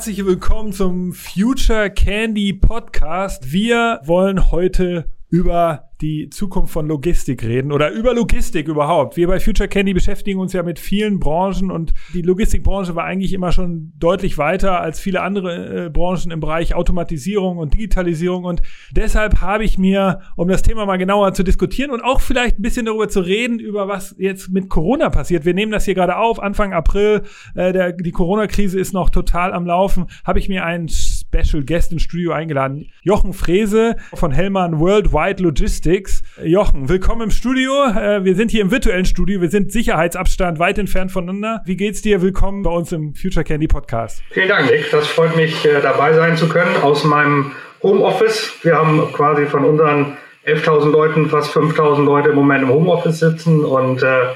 [0.00, 3.52] Herzlich willkommen zum Future Candy Podcast.
[3.52, 9.16] Wir wollen heute über die Zukunft von Logistik reden oder über Logistik überhaupt.
[9.16, 13.32] Wir bei Future Candy beschäftigen uns ja mit vielen Branchen und die Logistikbranche war eigentlich
[13.32, 18.62] immer schon deutlich weiter als viele andere äh, Branchen im Bereich Automatisierung und Digitalisierung und
[18.90, 22.62] deshalb habe ich mir, um das Thema mal genauer zu diskutieren und auch vielleicht ein
[22.62, 25.44] bisschen darüber zu reden, über was jetzt mit Corona passiert.
[25.44, 27.22] Wir nehmen das hier gerade auf, Anfang April,
[27.54, 30.88] äh, der, die Corona-Krise ist noch total am Laufen, habe ich mir einen
[31.32, 32.90] Special Guest ins Studio eingeladen.
[33.02, 36.24] Jochen Frese von Hellmann Worldwide Logistics.
[36.42, 37.72] Jochen, willkommen im Studio.
[37.84, 39.40] Äh, wir sind hier im virtuellen Studio.
[39.40, 41.62] Wir sind Sicherheitsabstand weit entfernt voneinander.
[41.66, 42.20] Wie geht's dir?
[42.20, 44.24] Willkommen bei uns im Future Candy Podcast.
[44.30, 44.90] Vielen Dank, Nick.
[44.90, 48.52] Das freut mich, äh, dabei sein zu können aus meinem Homeoffice.
[48.62, 53.64] Wir haben quasi von unseren 11.000 Leuten fast 5.000 Leute im Moment im Homeoffice sitzen
[53.64, 54.30] und äh,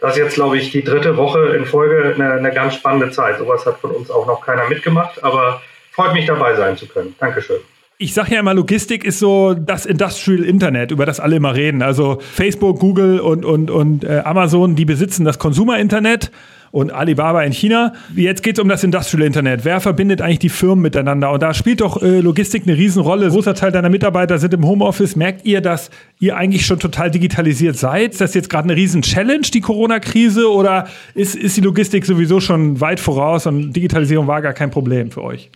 [0.00, 3.38] das ist jetzt, glaube ich, die dritte Woche in Folge eine, eine ganz spannende Zeit.
[3.38, 5.60] Sowas hat von uns auch noch keiner mitgemacht, aber
[5.98, 7.16] freut mich dabei sein zu können.
[7.18, 7.56] Dankeschön.
[8.00, 11.82] Ich sage ja immer, Logistik ist so das Industrial Internet, über das alle immer reden.
[11.82, 16.30] Also Facebook, Google und, und, und äh, Amazon, die besitzen das Consumer-Internet
[16.70, 17.94] und Alibaba in China.
[18.14, 19.64] Jetzt geht es um das Industrial Internet.
[19.64, 21.32] Wer verbindet eigentlich die Firmen miteinander?
[21.32, 23.26] Und da spielt doch äh, Logistik eine Riesenrolle.
[23.26, 25.16] Ein großer Teil deiner Mitarbeiter sind im Homeoffice.
[25.16, 25.90] Merkt ihr, dass
[26.20, 28.12] ihr eigentlich schon total digitalisiert seid?
[28.12, 30.48] Ist das jetzt gerade eine Riesen-Challenge, die Corona-Krise?
[30.48, 35.10] Oder ist, ist die Logistik sowieso schon weit voraus und Digitalisierung war gar kein Problem
[35.10, 35.50] für euch?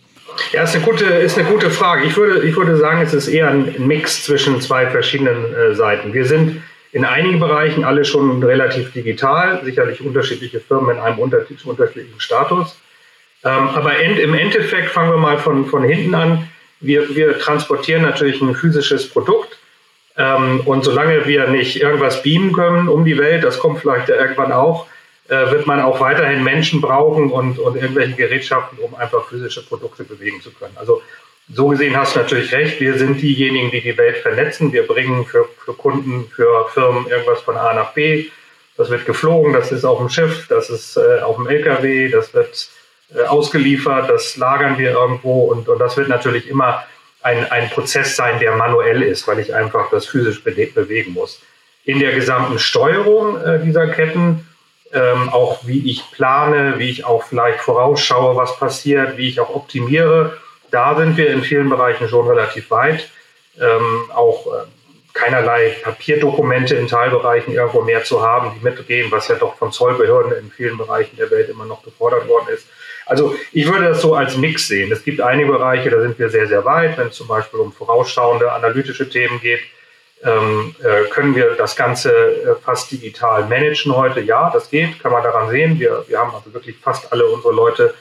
[0.50, 2.04] Ja, ist eine gute, ist eine gute Frage.
[2.04, 6.12] Ich würde, ich würde sagen, es ist eher ein Mix zwischen zwei verschiedenen äh, Seiten.
[6.12, 6.62] Wir sind
[6.92, 12.76] in einigen Bereichen alle schon relativ digital, sicherlich unterschiedliche Firmen in einem unterschiedlichen Status.
[13.44, 16.48] Ähm, aber end, im Endeffekt fangen wir mal von, von hinten an.
[16.80, 19.58] Wir, wir transportieren natürlich ein physisches Produkt.
[20.16, 24.52] Ähm, und solange wir nicht irgendwas beamen können um die Welt, das kommt vielleicht irgendwann
[24.52, 24.86] auch,
[25.50, 30.40] wird man auch weiterhin Menschen brauchen und, und irgendwelche Gerätschaften, um einfach physische Produkte bewegen
[30.40, 30.76] zu können.
[30.76, 31.02] Also
[31.52, 32.80] so gesehen hast du natürlich recht.
[32.80, 34.72] Wir sind diejenigen, die die Welt vernetzen.
[34.72, 38.26] Wir bringen für, für Kunden, für Firmen irgendwas von A nach B.
[38.76, 42.32] Das wird geflogen, das ist auf dem Schiff, das ist äh, auf dem LKW, das
[42.32, 42.70] wird
[43.14, 46.82] äh, ausgeliefert, das lagern wir irgendwo und, und das wird natürlich immer
[47.20, 51.40] ein, ein Prozess sein, der manuell ist, weil ich einfach das physisch bewegen muss.
[51.84, 54.46] In der gesamten Steuerung äh, dieser Ketten
[54.92, 59.54] ähm, auch wie ich plane, wie ich auch vielleicht vorausschaue, was passiert, wie ich auch
[59.54, 60.36] optimiere.
[60.70, 63.08] Da sind wir in vielen Bereichen schon relativ weit.
[63.60, 64.66] Ähm, auch äh,
[65.14, 70.32] keinerlei Papierdokumente in Teilbereichen irgendwo mehr zu haben, die mitgehen, was ja doch von Zollbehörden
[70.38, 72.66] in vielen Bereichen der Welt immer noch gefordert worden ist.
[73.04, 74.90] Also ich würde das so als Mix sehen.
[74.92, 77.72] Es gibt einige Bereiche, da sind wir sehr, sehr weit, wenn es zum Beispiel um
[77.72, 79.60] vorausschauende analytische Themen geht
[80.24, 84.20] ähm, äh, können wir das Ganze äh, fast digital managen heute?
[84.20, 85.80] Ja, das geht, kann man daran sehen.
[85.80, 87.94] Wir, wir haben also wirklich fast alle unsere Leute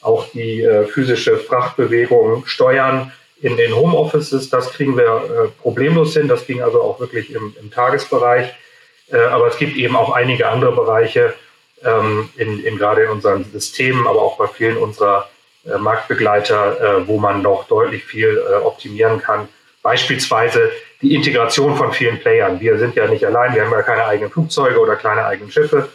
[0.00, 4.50] auch die äh, physische Frachtbewegung steuern in den Homeoffices.
[4.50, 6.28] Das kriegen wir äh, problemlos hin.
[6.28, 8.54] Das ging also auch wirklich im, im Tagesbereich.
[9.10, 11.34] Äh, aber es gibt eben auch einige andere Bereiche,
[11.82, 15.28] ähm, in, in, gerade in unseren Systemen, aber auch bei vielen unserer
[15.66, 19.48] äh, Marktbegleiter, wo man noch deutlich viel optimieren kann.
[19.82, 20.70] Beispielsweise
[21.04, 22.60] die Integration von vielen Playern.
[22.60, 25.88] Wir sind ja nicht allein, wir haben ja keine eigenen Flugzeuge oder keine eigenen Schiffe.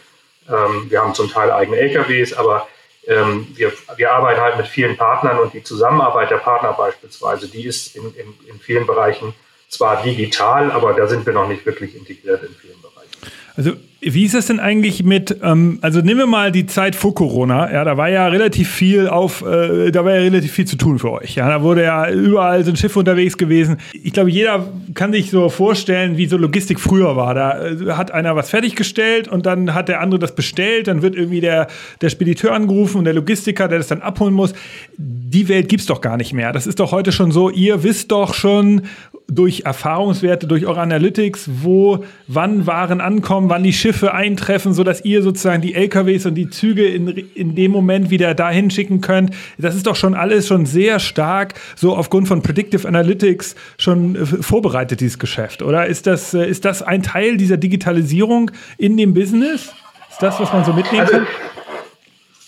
[0.48, 2.68] Ähm, wir haben zum Teil eigene LKWs, aber
[3.06, 7.64] ähm, wir, wir arbeiten halt mit vielen Partnern und die Zusammenarbeit der Partner beispielsweise, die
[7.64, 9.34] ist in, in, in vielen Bereichen
[9.68, 13.10] zwar digital, aber da sind wir noch nicht wirklich integriert in vielen Bereichen.
[13.56, 17.14] Also wie ist das denn eigentlich mit, ähm, also nehmen wir mal die Zeit vor
[17.14, 20.76] Corona, ja, da war ja relativ viel auf, äh, da war ja relativ viel zu
[20.76, 21.34] tun für euch.
[21.34, 23.76] Ja, da wurde ja überall so ein Schiff unterwegs gewesen.
[23.92, 27.34] Ich glaube, jeder kann sich so vorstellen, wie so Logistik früher war.
[27.34, 31.14] Da äh, hat einer was fertiggestellt und dann hat der andere das bestellt, dann wird
[31.14, 31.66] irgendwie der,
[32.00, 34.54] der Spediteur angerufen und der Logistiker, der das dann abholen muss.
[34.96, 36.52] Die Welt gibt's doch gar nicht mehr.
[36.52, 38.82] Das ist doch heute schon so, ihr wisst doch schon
[39.30, 45.22] durch Erfahrungswerte, durch eure Analytics, wo, wann Waren ankommen, wann die Schiffe eintreffen, sodass ihr
[45.22, 49.34] sozusagen die LKWs und die Züge in, in dem Moment wieder dahin schicken könnt.
[49.58, 54.26] Das ist doch schon alles schon sehr stark so aufgrund von Predictive Analytics schon äh,
[54.26, 55.86] vorbereitet, dieses Geschäft, oder?
[55.86, 59.72] Ist das, äh, ist das ein Teil dieser Digitalisierung in dem Business?
[60.10, 61.26] Ist das, was man so mitnehmen also, kann?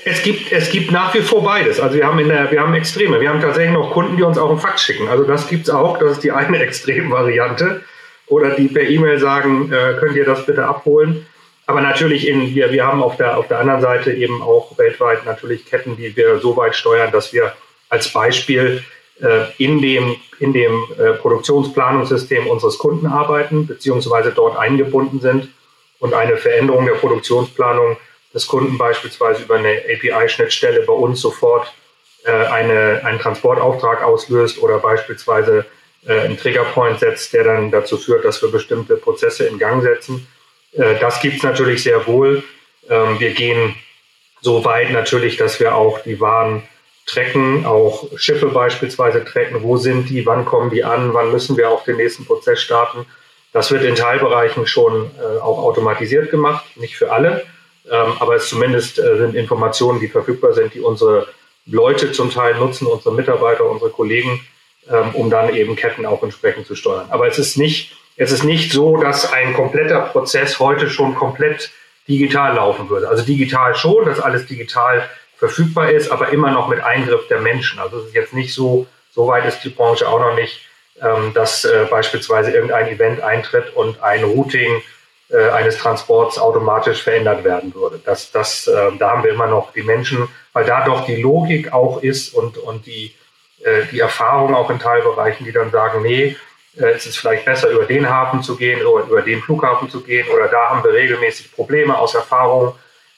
[0.04, 1.78] Es gibt, es gibt nach wie vor beides.
[1.78, 3.20] Also wir haben, in der, wir haben Extreme.
[3.20, 5.08] Wir haben tatsächlich noch Kunden, die uns auch einen Fax schicken.
[5.08, 5.99] Also das gibt es auch.
[5.99, 7.82] Das ist die eine Extremvariante.
[8.26, 11.26] Oder die per E-Mail sagen, äh, könnt ihr das bitte abholen.
[11.66, 15.25] Aber natürlich, in, wir, wir haben auf der, auf der anderen Seite eben auch weltweit
[15.25, 17.52] natürlich Ketten, die wir so weit steuern, dass wir
[17.88, 18.82] als Beispiel
[19.20, 25.48] äh, in dem, in dem äh, Produktionsplanungssystem unseres Kunden arbeiten, beziehungsweise dort eingebunden sind
[26.00, 27.96] und eine Veränderung der Produktionsplanung
[28.34, 31.73] des Kunden beispielsweise über eine API-Schnittstelle bei uns sofort
[32.25, 35.67] äh, eine, einen Transportauftrag auslöst oder beispielsweise
[36.06, 40.26] äh, einen Triggerpoint setzt, der dann dazu führt, dass wir bestimmte Prozesse in Gang setzen.
[40.73, 42.43] Äh, das gibt es natürlich sehr wohl.
[42.88, 43.75] Ähm, wir gehen
[44.40, 46.62] so weit natürlich, dass wir auch die Waren
[47.06, 49.62] tracken, auch Schiffe beispielsweise tracken.
[49.62, 50.25] Wo sind die?
[50.26, 51.14] Wann kommen die an?
[51.14, 53.06] Wann müssen wir auch den nächsten Prozess starten?
[53.52, 57.44] Das wird in Teilbereichen schon äh, auch automatisiert gemacht, nicht für alle,
[57.90, 61.29] ähm, aber es zumindest äh, sind Informationen, die verfügbar sind, die unsere
[61.67, 64.44] Leute zum Teil nutzen, unsere Mitarbeiter, unsere Kollegen,
[64.90, 67.06] ähm, um dann eben Ketten auch entsprechend zu steuern.
[67.11, 71.70] Aber es ist nicht, es ist nicht so, dass ein kompletter Prozess heute schon komplett
[72.08, 73.08] digital laufen würde.
[73.08, 77.79] Also digital schon, dass alles digital verfügbar ist, aber immer noch mit Eingriff der Menschen.
[77.79, 80.61] Also es ist jetzt nicht so, so weit ist die Branche auch noch nicht,
[81.00, 84.82] ähm, dass äh, beispielsweise irgendein Event eintritt und ein Routing
[85.32, 88.00] äh, eines Transports automatisch verändert werden würde.
[88.05, 91.73] Das, das, äh, da haben wir immer noch die Menschen, weil da doch die Logik
[91.73, 93.14] auch ist und, und die,
[93.64, 96.37] äh, die Erfahrung auch in Teilbereichen, die dann sagen, nee,
[96.76, 100.02] äh, es ist vielleicht besser, über den Hafen zu gehen oder über den Flughafen zu
[100.02, 102.75] gehen oder da haben wir regelmäßig Probleme aus Erfahrung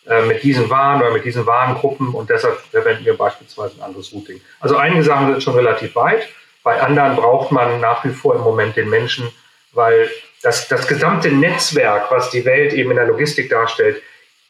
[0.06, 4.12] äh, mit diesen Waren oder mit diesen Warengruppen und deshalb verwenden wir beispielsweise ein anderes
[4.12, 4.40] Routing.
[4.60, 6.28] Also einige Sachen sind schon relativ weit,
[6.62, 9.30] bei anderen braucht man nach wie vor im Moment den Menschen,
[9.72, 10.08] weil
[10.44, 14.02] das, das gesamte Netzwerk, was die Welt eben in der Logistik darstellt,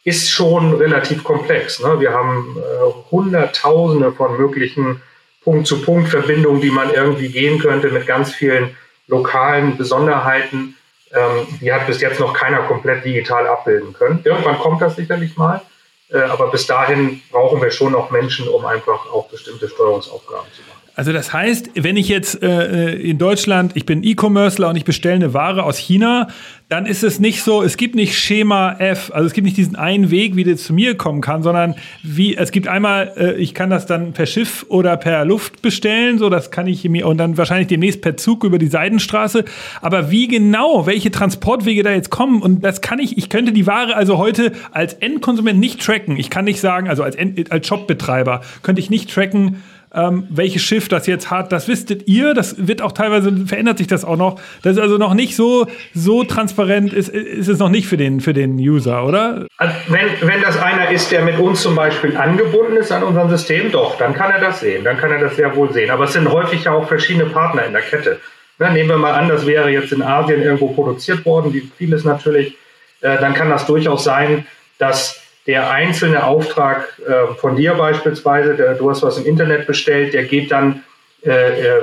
[0.03, 1.81] ist schon relativ komplex.
[1.81, 2.01] Ne?
[2.01, 5.01] Wir haben äh, Hunderttausende von möglichen
[5.45, 8.77] Punkt-zu-Punkt-Verbindungen, die man irgendwie gehen könnte mit ganz vielen
[9.07, 10.77] lokalen Besonderheiten.
[11.13, 14.21] Ähm, die hat bis jetzt noch keiner komplett digital abbilden können.
[14.25, 15.63] Irgendwann kommt das sicherlich mal,
[16.11, 20.63] äh, aber bis dahin brauchen wir schon noch Menschen, um einfach auch bestimmte Steuerungsaufgaben zu
[20.63, 20.84] machen.
[20.97, 25.17] Also das heißt, wenn ich jetzt äh, in Deutschland, ich bin E-Commercer und ich bestelle
[25.17, 26.29] eine Ware aus China,
[26.69, 29.75] dann ist es nicht so, es gibt nicht Schema F, also es gibt nicht diesen
[29.75, 31.75] einen Weg, wie das zu mir kommen kann, sondern
[32.05, 36.19] wie es gibt einmal, äh, ich kann das dann per Schiff oder per Luft bestellen,
[36.19, 39.45] so das kann ich mir und dann wahrscheinlich demnächst per Zug über die Seidenstraße.
[39.83, 43.67] Aber wie genau, welche Transportwege da jetzt kommen und das kann ich, ich könnte die
[43.67, 46.17] Ware also heute als Endkonsument nicht tracken.
[46.19, 49.57] Ich kann nicht sagen, also als, End, als Shopbetreiber könnte ich nicht tracken
[49.95, 51.53] ähm, welches Schiff das jetzt hat.
[51.53, 52.35] Das wisstet ihr.
[52.35, 54.41] Das wird auch teilweise, verändert sich das auch noch.
[54.63, 58.21] Das ist also noch nicht so, so transparent, ist, ist es noch nicht für den,
[58.21, 59.47] für den User, oder?
[59.57, 63.31] Also wenn, wenn das einer ist, der mit uns zum Beispiel angebunden ist an unserem
[63.31, 64.85] System, doch, dann kann er das sehen.
[64.85, 65.91] Dann kann er das sehr wohl sehen.
[65.91, 68.21] Aber es sind häufig ja auch verschiedene Partner in der Kette.
[68.59, 72.05] Na, nehmen wir mal an, das wäre jetzt in Asien irgendwo produziert worden, wie vieles
[72.05, 72.57] natürlich.
[73.01, 74.47] Äh, dann kann das durchaus sein,
[74.79, 80.15] dass der einzelne Auftrag äh, von dir beispielsweise, der, du hast was im Internet bestellt,
[80.15, 80.83] der geht dann,
[81.23, 81.81] äh,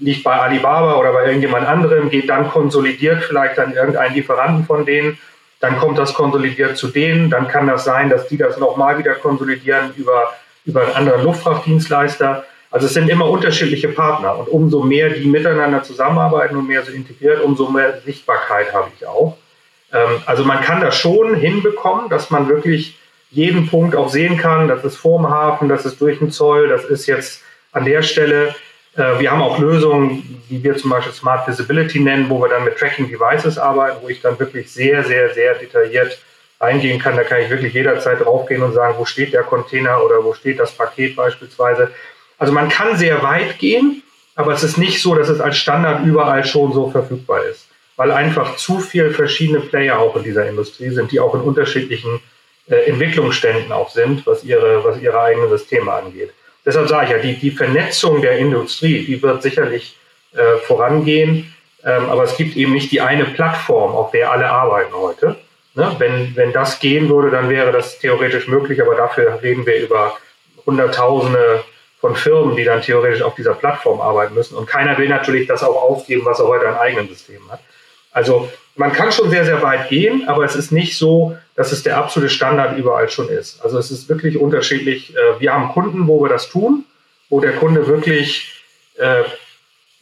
[0.00, 4.86] liegt bei Alibaba oder bei irgendjemand anderem, geht dann konsolidiert vielleicht an irgendeinen Lieferanten von
[4.86, 5.18] denen,
[5.60, 9.14] dann kommt das konsolidiert zu denen, dann kann das sein, dass die das nochmal wieder
[9.14, 10.32] konsolidieren über,
[10.64, 12.44] über einen anderen Luftfrachtdienstleister.
[12.70, 16.92] Also es sind immer unterschiedliche Partner und umso mehr die miteinander zusammenarbeiten und mehr so
[16.92, 19.36] integriert, umso mehr Sichtbarkeit habe ich auch.
[19.94, 22.98] Ähm, also man kann das schon hinbekommen, dass man wirklich
[23.30, 24.68] jeden Punkt auch sehen kann.
[24.68, 27.42] Das ist vorm Hafen, das ist durch den Zoll, das ist jetzt
[27.72, 28.54] an der Stelle.
[28.96, 32.64] Äh, wir haben auch Lösungen, die wir zum Beispiel Smart Visibility nennen, wo wir dann
[32.64, 36.18] mit Tracking Devices arbeiten, wo ich dann wirklich sehr, sehr, sehr detailliert
[36.58, 37.16] eingehen kann.
[37.16, 40.58] Da kann ich wirklich jederzeit draufgehen und sagen, wo steht der Container oder wo steht
[40.58, 41.90] das Paket beispielsweise.
[42.38, 44.02] Also man kann sehr weit gehen,
[44.34, 48.10] aber es ist nicht so, dass es als Standard überall schon so verfügbar ist weil
[48.10, 52.20] einfach zu viele verschiedene Player auch in dieser Industrie sind, die auch in unterschiedlichen
[52.68, 56.32] äh, Entwicklungsständen auch sind, was ihre, was ihre eigenen Systeme angeht.
[56.64, 59.96] Deshalb sage ich ja, die, die Vernetzung der Industrie, die wird sicherlich
[60.32, 64.94] äh, vorangehen, ähm, aber es gibt eben nicht die eine Plattform, auf der alle arbeiten
[64.94, 65.36] heute.
[65.74, 65.94] Ne?
[65.98, 70.16] Wenn, wenn das gehen würde, dann wäre das theoretisch möglich, aber dafür reden wir über
[70.64, 71.64] Hunderttausende
[72.00, 74.56] von Firmen, die dann theoretisch auf dieser Plattform arbeiten müssen.
[74.56, 77.60] Und keiner will natürlich das auch aufgeben, was er heute an eigenen Systemen hat.
[78.14, 81.82] Also man kann schon sehr, sehr weit gehen, aber es ist nicht so, dass es
[81.82, 83.62] der absolute Standard überall schon ist.
[83.62, 85.14] Also es ist wirklich unterschiedlich.
[85.14, 86.84] Äh, wir haben Kunden, wo wir das tun,
[87.28, 88.62] wo der Kunde wirklich
[88.98, 89.24] äh,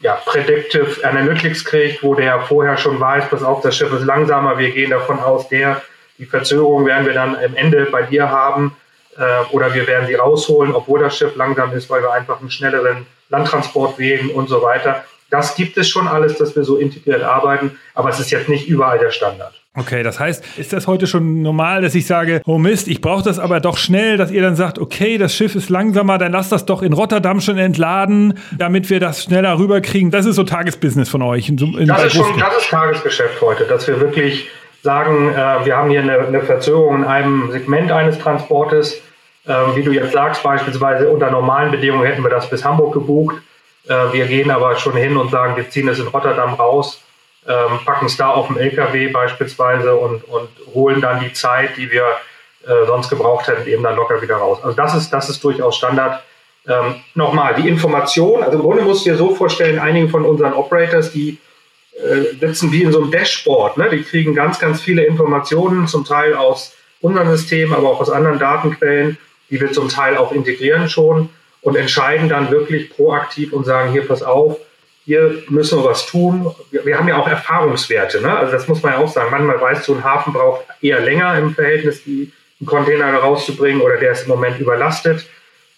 [0.01, 4.59] ja, Predictive Analytics kriegt, wo der vorher schon weiß, pass auf, das Schiff ist langsamer,
[4.59, 5.81] wir gehen davon aus, der,
[6.19, 8.77] die Verzögerung werden wir dann am Ende bei dir haben
[9.17, 12.51] äh, oder wir werden sie rausholen, obwohl das Schiff langsam ist, weil wir einfach einen
[12.51, 15.05] schnelleren Landtransport wählen und so weiter.
[15.33, 18.69] Das gibt es schon alles, dass wir so integriert arbeiten, aber es ist jetzt nicht
[18.69, 19.55] überall der Standard.
[19.75, 23.25] Okay, das heißt, ist das heute schon normal, dass ich sage, oh Mist, ich brauche
[23.25, 26.53] das aber doch schnell, dass ihr dann sagt, okay, das Schiff ist langsamer, dann lasst
[26.53, 30.11] das doch in Rotterdam schon entladen, damit wir das schneller rüberkriegen.
[30.11, 31.49] Das ist so Tagesbusiness von euch.
[31.49, 34.51] In, in das, ist schon, das ist Tagesgeschäft heute, dass wir wirklich
[34.83, 39.01] sagen, äh, wir haben hier eine, eine Verzögerung in einem Segment eines Transportes
[39.45, 43.43] Ähm, wie du jetzt sagst, beispielsweise unter normalen Bedingungen hätten wir das bis Hamburg gebucht.
[43.89, 47.03] Äh, wir gehen aber schon hin und sagen, wir ziehen es in Rotterdam raus,
[47.47, 51.91] ähm, packen es da auf dem LKW beispielsweise und, und holen dann die Zeit, die
[51.91, 52.07] wir
[52.65, 54.59] äh, sonst gebraucht hätten, eben dann locker wieder raus.
[54.63, 56.23] Also das ist, das ist durchaus Standard.
[56.69, 60.53] Ähm, Nochmal, die Information, also im Grunde musst du dir so vorstellen, einige von unseren
[60.53, 61.39] Operators, die
[61.95, 63.79] äh, sitzen wie in so einem Dashboard.
[63.79, 63.91] Ne?
[63.91, 68.39] Die kriegen ganz, ganz viele Informationen, zum Teil aus unseren Systemen, aber auch aus anderen
[68.39, 69.19] Datenquellen,
[69.51, 71.31] die wir zum Teil auch integrieren schon
[71.63, 74.59] und entscheiden dann wirklich proaktiv und sagen, hier, pass auf,
[75.05, 76.55] hier müssen wir was tun.
[76.71, 78.21] Wir, wir haben ja auch Erfahrungswerte.
[78.21, 78.37] Ne?
[78.37, 79.31] Also das muss man ja auch sagen.
[79.31, 83.97] Manchmal weißt du, ein Hafen braucht eher länger im Verhältnis, die, einen Container rauszubringen oder
[83.97, 85.27] der ist im Moment überlastet.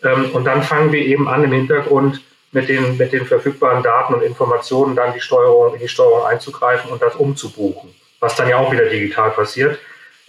[0.03, 2.21] Ähm, und dann fangen wir eben an, im Hintergrund
[2.53, 6.91] mit den, mit den verfügbaren Daten und Informationen dann die Steuerung, in die Steuerung einzugreifen
[6.91, 9.79] und das umzubuchen, was dann ja auch wieder digital passiert.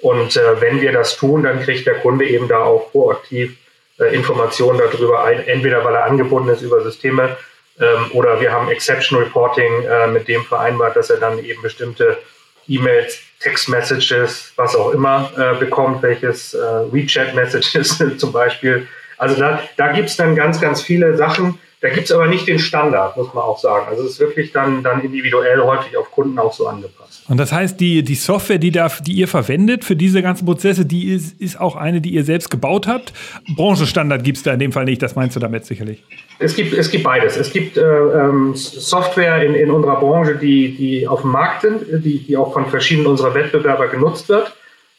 [0.01, 3.57] Und äh, wenn wir das tun, dann kriegt der Kunde eben da auch proaktiv
[3.97, 7.37] Informationen darüber ein, entweder weil er angebunden ist über Systeme
[7.79, 12.17] ähm, oder wir haben Exception Reporting äh, mit dem vereinbart, dass er dann eben bestimmte
[12.67, 18.87] E-Mails, Text-Messages, was auch immer äh, bekommt, welches äh, WeChat-Messages zum Beispiel.
[19.17, 22.47] Also da, da gibt es dann ganz, ganz viele Sachen, da gibt es aber nicht
[22.47, 23.85] den Standard, muss man auch sagen.
[23.87, 27.23] Also es ist wirklich dann, dann individuell häufig auf Kunden auch so angepasst.
[27.29, 30.87] Und das heißt, die, die Software, die, da, die ihr verwendet für diese ganzen Prozesse,
[30.87, 33.13] die ist, ist auch eine, die ihr selbst gebaut habt.
[33.55, 36.03] Branchenstandard gibt es da in dem Fall nicht, das meinst du damit sicherlich?
[36.39, 37.37] Es gibt, es gibt beides.
[37.37, 41.83] Es gibt äh, ähm, Software in, in unserer Branche, die, die auf dem Markt sind,
[42.03, 44.51] die, die auch von verschiedenen unserer Wettbewerber genutzt wird.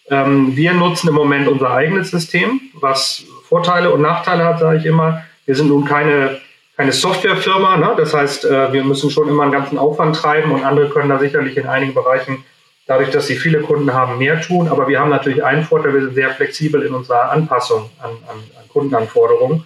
[0.08, 4.86] Ähm, wir nutzen im Moment unser eigenes System, was Vorteile und Nachteile hat, sage ich
[4.86, 5.24] immer.
[5.46, 6.38] Wir sind nun keine
[6.76, 7.76] keine Softwarefirma.
[7.78, 7.95] Ne?
[7.97, 11.18] Das heißt, äh, wir müssen schon immer einen ganzen Aufwand treiben und andere können da
[11.18, 12.45] sicherlich in einigen Bereichen,
[12.87, 14.68] dadurch, dass sie viele Kunden haben, mehr tun.
[14.68, 18.37] Aber wir haben natürlich einen Vorteil, wir sind sehr flexibel in unserer Anpassung an, an,
[18.59, 19.64] an Kundenanforderungen.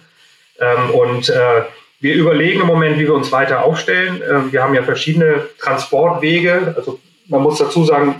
[0.59, 1.63] Ähm, und äh,
[1.99, 4.21] wir überlegen im Moment, wie wir uns weiter aufstellen.
[4.27, 6.73] Ähm, wir haben ja verschiedene Transportwege.
[6.75, 8.15] Also man muss dazu sagen,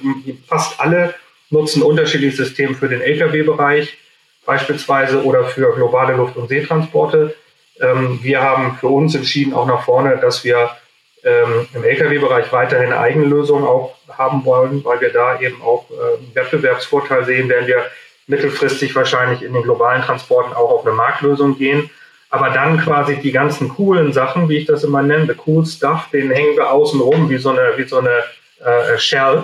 [0.48, 1.14] fast alle
[1.50, 3.98] nutzen unterschiedliche Systeme für den Lkw-Bereich
[4.46, 7.36] beispielsweise oder für globale Luft- und Seetransporte.
[7.82, 10.70] Ähm, wir haben für uns entschieden, auch nach vorne, dass wir
[11.24, 16.18] ähm, im Lkw-Bereich weiterhin eigene Lösungen auch haben wollen, weil wir da eben auch äh,
[16.18, 17.86] einen Wettbewerbsvorteil sehen, werden wir
[18.28, 21.90] mittelfristig wahrscheinlich in den globalen Transporten auch auf eine Marktlösung gehen.
[22.30, 26.08] Aber dann quasi die ganzen coolen Sachen, wie ich das immer nenne, the cool stuff,
[26.14, 28.24] den hängen wir außen rum wie so eine, wie so eine
[28.64, 29.44] äh, Shell.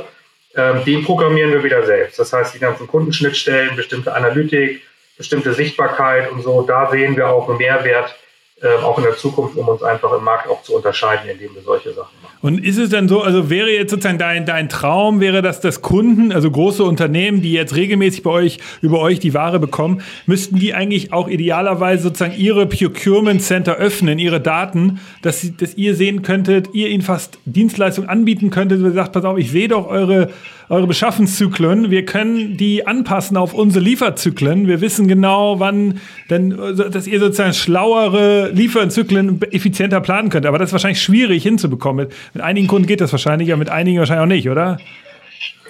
[0.55, 2.17] Ähm, den programmieren wir wieder selbst.
[2.17, 4.81] Das heißt, die ganzen Kundenschnittstellen, bestimmte Analytik,
[5.17, 8.15] bestimmte Sichtbarkeit und so, da sehen wir auch einen Mehrwert,
[8.59, 11.61] äh, auch in der Zukunft, um uns einfach im Markt auch zu unterscheiden, indem wir
[11.61, 12.37] solche Sachen machen.
[12.41, 15.83] Und ist es denn so, also wäre jetzt sozusagen dein, dein Traum, wäre das, dass
[15.83, 20.57] Kunden, also große Unternehmen, die jetzt regelmäßig bei euch, über euch die Ware bekommen, müssten
[20.57, 25.93] die eigentlich auch idealerweise sozusagen ihre Procurement Center öffnen, ihre Daten, dass, sie, dass ihr
[25.93, 29.87] sehen könntet, ihr ihnen fast Dienstleistungen anbieten könntet, ihr sagt, pass auf, ich sehe doch
[29.87, 30.29] eure
[30.69, 31.91] eure Beschaffungszyklen.
[31.91, 34.67] Wir können die anpassen auf unsere Lieferzyklen.
[34.67, 40.45] Wir wissen genau, wann, denn, dass ihr sozusagen schlauere Lieferzyklen effizienter planen könnt.
[40.45, 42.07] Aber das ist wahrscheinlich schwierig hinzubekommen.
[42.07, 44.77] Mit, mit einigen Kunden geht das wahrscheinlich, aber mit einigen wahrscheinlich auch nicht, oder?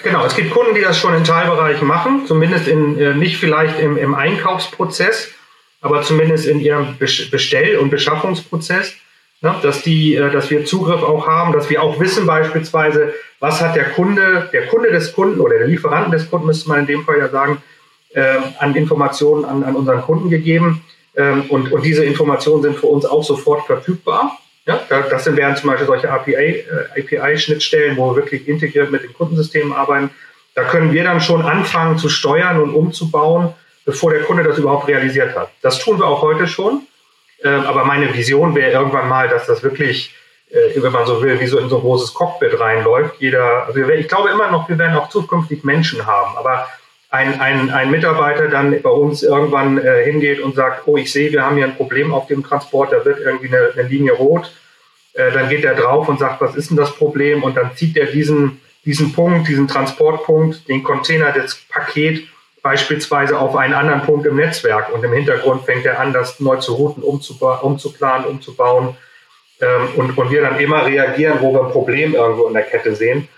[0.04, 3.80] Genau, es gibt Kunden, die das schon in Teilbereichen machen, zumindest in, äh, nicht vielleicht
[3.80, 5.30] im, im Einkaufsprozess,
[5.82, 8.96] aber zumindest in ihrem Bestell- und Beschaffungsprozess.
[9.40, 13.62] Ne, dass, die, äh, dass wir Zugriff auch haben, dass wir auch wissen beispielsweise, was
[13.62, 16.88] hat der Kunde, der Kunde des Kunden oder der Lieferant des Kunden, müsste man in
[16.88, 17.62] dem Fall ja sagen,
[18.14, 20.84] äh, an Informationen an, an unseren Kunden gegeben.
[21.16, 24.40] Ähm, und, und diese Informationen sind für uns auch sofort verfügbar.
[24.66, 29.04] Ja, das sind wären zum Beispiel solche API-Schnittstellen, äh, API wo wir wirklich integriert mit
[29.04, 30.10] den Kundensystemen arbeiten.
[30.56, 33.54] Da können wir dann schon anfangen zu steuern und umzubauen,
[33.86, 35.52] bevor der Kunde das überhaupt realisiert hat.
[35.62, 36.82] Das tun wir auch heute schon.
[37.44, 40.16] Ähm, aber meine Vision wäre irgendwann mal, dass das wirklich,
[40.50, 43.16] äh, wenn man so will, wie so in so ein großes Cockpit reinläuft.
[43.20, 46.68] Jeder, also ich glaube immer noch, wir werden auch zukünftig Menschen haben, aber
[47.10, 51.32] ein, ein, ein Mitarbeiter dann bei uns irgendwann äh, hingeht und sagt, oh, ich sehe,
[51.32, 54.52] wir haben hier ein Problem auf dem Transport, da wird irgendwie eine, eine Linie rot.
[55.14, 57.44] Äh, dann geht er drauf und sagt, was ist denn das Problem?
[57.44, 62.28] Und dann zieht er diesen, diesen Punkt, diesen Transportpunkt, den Container, das Paket
[62.68, 66.58] beispielsweise auf einen anderen Punkt im Netzwerk und im Hintergrund fängt er an, das neu
[66.58, 68.98] zu routen, umzuplanen, umzubauen
[69.62, 72.94] ähm, und, und wir dann immer reagieren, wo wir ein Problem irgendwo in der Kette
[72.94, 73.30] sehen.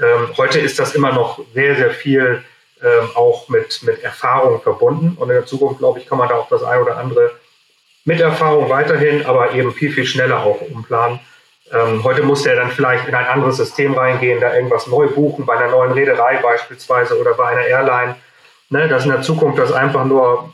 [0.00, 2.42] Ähm, heute ist das immer noch sehr, sehr viel
[2.82, 6.36] ähm, auch mit, mit Erfahrung verbunden und in der Zukunft, glaube ich, kann man da
[6.36, 7.32] auch das ein oder andere
[8.06, 11.20] mit Erfahrung weiterhin, aber eben viel, viel schneller auch umplanen.
[11.74, 15.44] Ähm, heute muss der dann vielleicht in ein anderes System reingehen, da irgendwas neu buchen,
[15.44, 18.16] bei einer neuen Reederei beispielsweise oder bei einer Airline
[18.70, 20.52] Ne, dass in der Zukunft das einfach nur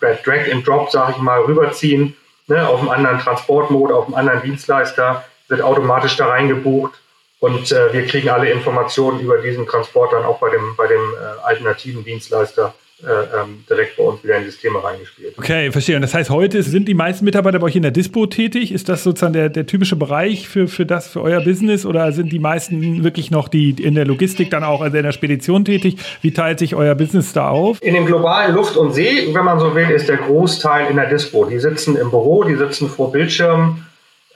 [0.00, 2.16] Drag and Drop, sage ich mal, rüberziehen,
[2.48, 7.00] ne, auf einen anderen Transportmode, auf einen anderen Dienstleister, wird automatisch da reingebucht
[7.40, 11.14] und äh, wir kriegen alle Informationen über diesen Transport dann auch bei dem, bei dem
[11.14, 12.68] äh, alternativen Dienstleister.
[12.68, 15.36] äh, ähm, direkt bei uns wieder in die Systeme reingespielt.
[15.36, 15.96] Okay, verstehe.
[15.96, 18.72] Und das heißt, heute sind die meisten Mitarbeiter bei euch in der Dispo tätig?
[18.72, 21.84] Ist das sozusagen der, der typische Bereich für, für das, für euer Business?
[21.84, 25.12] Oder sind die meisten wirklich noch die in der Logistik dann auch, also in der
[25.12, 25.96] Spedition tätig?
[26.22, 27.82] Wie teilt sich euer Business da auf?
[27.82, 31.08] In dem globalen Luft und See, wenn man so will, ist der Großteil in der
[31.08, 31.44] Dispo.
[31.44, 33.86] Die sitzen im Büro, die sitzen vor Bildschirmen,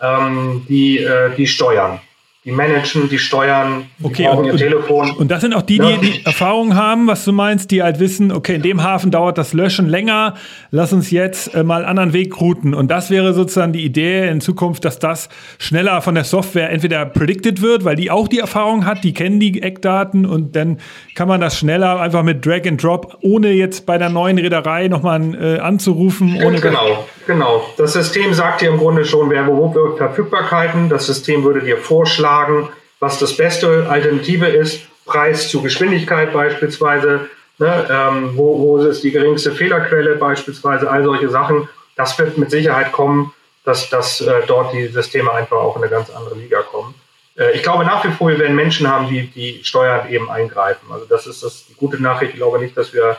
[0.01, 2.01] ähm, die, äh, die steuern
[2.49, 5.11] die managen, die steuern, die okay, brauchen und, ihr Telefon.
[5.11, 5.97] Und das sind auch die, die, ja.
[5.99, 9.53] die Erfahrung haben, was du meinst, die halt wissen, okay, in dem Hafen dauert das
[9.53, 10.35] Löschen länger,
[10.71, 12.73] lass uns jetzt äh, mal einen anderen Weg routen.
[12.73, 15.29] Und das wäre sozusagen die Idee in Zukunft, dass das
[15.59, 19.41] schneller von der Software entweder predicted wird, weil die auch die Erfahrung hat, die kennen
[19.41, 20.79] die Eckdaten und dann
[21.15, 24.89] kann man das schneller einfach mit Drag and Drop, ohne jetzt bei der neuen Reederei
[24.89, 26.43] nochmal äh, anzurufen.
[26.43, 27.65] Ohne genau, genau.
[27.77, 30.89] Das System sagt dir im Grunde schon, wer wo Verfügbarkeiten.
[30.89, 37.87] Das System würde dir vorschlagen, was das beste Alternative ist, Preis zu Geschwindigkeit beispielsweise, ne,
[37.89, 41.69] ähm, wo, wo ist die geringste Fehlerquelle beispielsweise, all solche Sachen.
[41.97, 43.33] Das wird mit Sicherheit kommen,
[43.65, 46.95] dass, dass äh, dort die Systeme einfach auch in eine ganz andere Liga kommen.
[47.39, 50.87] Äh, ich glaube nach wie vor, wir werden Menschen haben, die, die steuern eben eingreifen.
[50.93, 52.33] Also das ist das, die gute Nachricht.
[52.33, 53.17] Ich glaube nicht, dass wir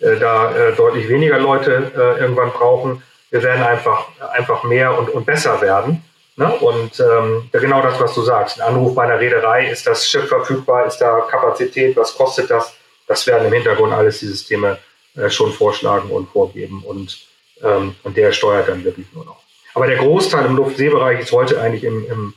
[0.00, 3.02] äh, da äh, deutlich weniger Leute äh, irgendwann brauchen.
[3.30, 6.04] Wir werden einfach, einfach mehr und, und besser werden.
[6.36, 6.52] Ne?
[6.52, 8.60] Und ähm, genau das, was du sagst.
[8.60, 12.74] Ein Anruf bei einer Reederei, ist das Schiff verfügbar, ist da Kapazität, was kostet das?
[13.06, 14.78] Das werden im Hintergrund alles die Systeme
[15.16, 17.26] äh, schon vorschlagen und vorgeben und,
[17.62, 19.44] ähm, und der steuert dann wirklich nur noch.
[19.74, 22.34] Aber der Großteil im Luftseebereich ist heute eigentlich im, im,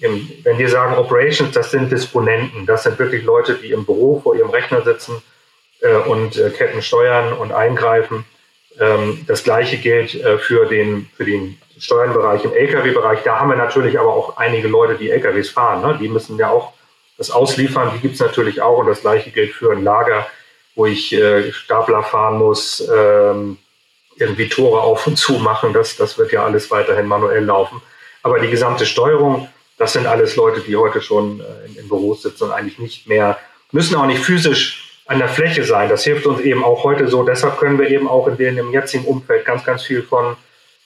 [0.00, 4.20] im, wenn wir sagen Operations, das sind Disponenten, das sind wirklich Leute, die im Büro
[4.20, 5.22] vor ihrem Rechner sitzen
[5.80, 8.24] äh, und äh, Ketten steuern und eingreifen.
[8.80, 13.56] Ähm, das gleiche gilt äh, für den, für den Steuernbereich, im Lkw-Bereich, da haben wir
[13.56, 15.82] natürlich aber auch einige Leute, die Lkws fahren.
[15.82, 15.98] Ne?
[16.00, 16.72] Die müssen ja auch
[17.18, 18.78] das ausliefern, die gibt es natürlich auch.
[18.78, 20.26] Und das gleiche gilt für ein Lager,
[20.74, 23.58] wo ich äh, Stapler fahren muss, ähm,
[24.16, 25.74] irgendwie Tore auf und zu machen.
[25.74, 27.82] Das, das wird ja alles weiterhin manuell laufen.
[28.22, 32.22] Aber die gesamte Steuerung, das sind alles Leute, die heute schon äh, in, in Büros
[32.22, 33.38] sitzen und eigentlich nicht mehr,
[33.72, 35.88] müssen auch nicht physisch an der Fläche sein.
[35.88, 37.24] Das hilft uns eben auch heute so.
[37.24, 40.36] Deshalb können wir eben auch in dem, jetzigen Umfeld ganz, ganz viel von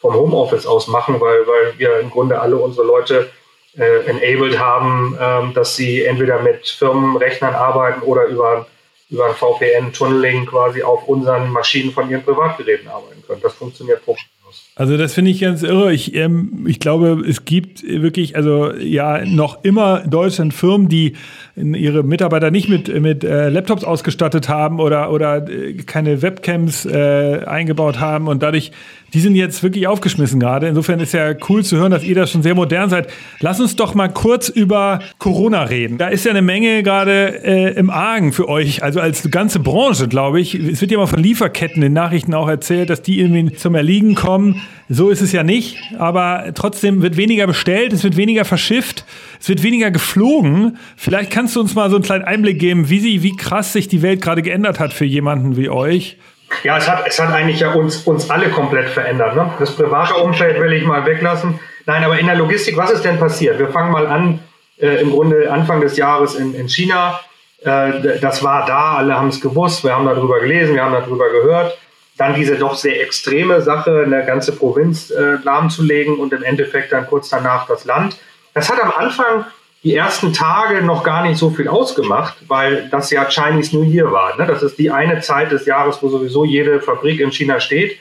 [0.00, 3.30] vom Homeoffice aus machen, weil, weil wir im Grunde alle unsere Leute
[3.76, 8.66] äh, enabled haben, ähm, dass sie entweder mit Firmenrechnern arbeiten oder über,
[9.10, 13.42] über ein VPN-Tunneling quasi auf unseren Maschinen von ihren Privatgeräten arbeiten können.
[13.42, 14.43] Das funktioniert problemlos.
[14.76, 15.92] Also das finde ich ganz irre.
[15.92, 21.12] Ich, ähm, ich glaube, es gibt wirklich, also ja, noch immer in Deutschland Firmen, die
[21.54, 27.42] ihre Mitarbeiter nicht mit, mit äh, Laptops ausgestattet haben oder, oder äh, keine Webcams äh,
[27.46, 28.72] eingebaut haben und dadurch
[29.14, 30.66] die sind jetzt wirklich aufgeschmissen gerade.
[30.66, 33.08] Insofern ist ja cool zu hören, dass ihr da schon sehr modern seid.
[33.38, 35.98] Lass uns doch mal kurz über Corona reden.
[35.98, 40.08] Da ist ja eine Menge gerade äh, im Argen für euch, also als ganze Branche,
[40.08, 40.54] glaube ich.
[40.56, 44.16] Es wird ja mal von Lieferketten in Nachrichten auch erzählt, dass die irgendwie zum Erliegen
[44.16, 44.60] kommen.
[44.88, 49.04] So ist es ja nicht, aber trotzdem wird weniger bestellt, es wird weniger verschifft,
[49.40, 50.76] es wird weniger geflogen.
[50.96, 53.86] Vielleicht kannst du uns mal so einen kleinen Einblick geben, wie, sie, wie krass sich
[53.86, 56.18] die Welt gerade geändert hat für jemanden wie euch.
[56.62, 59.36] Ja, es hat, es hat eigentlich ja uns, uns alle komplett verändert.
[59.36, 59.52] Ne?
[59.58, 61.60] Das private Umfeld will ich mal weglassen.
[61.86, 63.58] Nein, aber in der Logistik, was ist denn passiert?
[63.58, 64.40] Wir fangen mal an,
[64.80, 67.20] äh, im Grunde Anfang des Jahres in, in China.
[67.62, 71.30] Äh, das war da, alle haben es gewusst, wir haben darüber gelesen, wir haben darüber
[71.30, 71.76] gehört.
[72.16, 77.06] Dann diese doch sehr extreme Sache, eine ganze Provinz äh, lahmzulegen und im Endeffekt dann
[77.06, 78.16] kurz danach das Land.
[78.54, 79.46] Das hat am Anfang
[79.84, 84.10] die ersten Tage noch gar nicht so viel ausgemacht, weil das ja Chinese New Year
[84.10, 84.36] war.
[84.38, 84.46] Ne?
[84.46, 87.98] Das ist die eine Zeit des Jahres, wo sowieso jede Fabrik in China steht.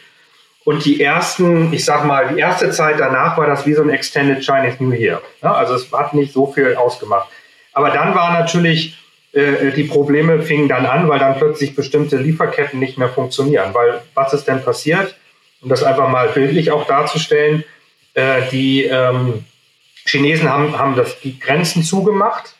[0.63, 3.89] Und die ersten, ich sag mal, die erste Zeit danach war das wie so ein
[3.89, 5.21] Extended Chinese New Year.
[5.41, 5.53] Ne?
[5.53, 7.27] Also es hat nicht so viel ausgemacht.
[7.73, 8.97] Aber dann war natürlich,
[9.33, 13.73] äh, die Probleme fingen dann an, weil dann plötzlich bestimmte Lieferketten nicht mehr funktionieren.
[13.73, 15.17] Weil was ist denn passiert?
[15.61, 17.65] Um das einfach mal bildlich auch darzustellen,
[18.13, 19.43] äh, die, ähm,
[20.05, 22.55] Chinesen haben, haben das, die Grenzen zugemacht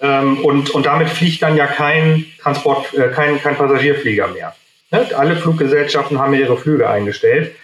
[0.00, 4.54] ähm, und, und damit fliegt dann ja kein Transport, äh, kein, kein Passagierflieger mehr.
[4.90, 5.08] Ne?
[5.16, 7.54] Alle Fluggesellschaften haben ihre Flüge eingestellt.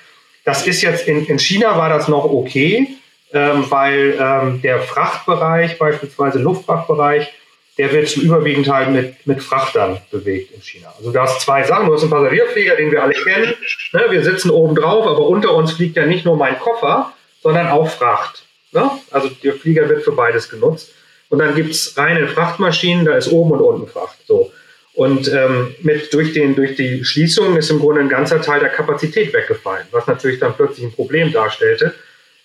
[0.45, 2.89] Das ist jetzt in, in China war das noch okay,
[3.33, 7.33] ähm, weil ähm, der Frachtbereich, beispielsweise Luftfrachtbereich,
[7.79, 10.95] der wird zum überwiegend halt mit, mit Frachtern bewegt in China.
[10.97, 11.87] Also du hast zwei Sachen.
[11.87, 13.55] Du hast einen Passagierflieger, den wir alle kennen.
[13.93, 14.05] Ne?
[14.09, 17.13] Wir sitzen oben drauf, aber unter uns fliegt ja nicht nur mein Koffer,
[17.43, 18.46] sondern auch Fracht.
[18.77, 18.91] Ne?
[19.11, 20.93] Also der Flieger wird für beides genutzt.
[21.31, 24.19] Und dann gibt es reine Frachtmaschinen, da ist oben und unten Fracht.
[24.27, 24.53] So.
[24.95, 28.69] Und ähm, mit, durch, den, durch die Schließung ist im Grunde ein ganzer Teil der
[28.69, 31.95] Kapazität weggefallen, was natürlich dann plötzlich ein Problem darstellte,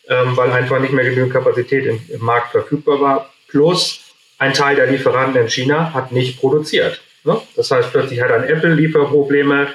[0.08, 3.34] ähm, weil einfach nicht mehr genügend Kapazität im, im Markt verfügbar war.
[3.50, 4.02] Plus
[4.38, 7.02] ein Teil der Lieferanten in China hat nicht produziert.
[7.24, 7.40] Ne?
[7.56, 9.68] Das heißt, plötzlich hat ein Apple Lieferprobleme,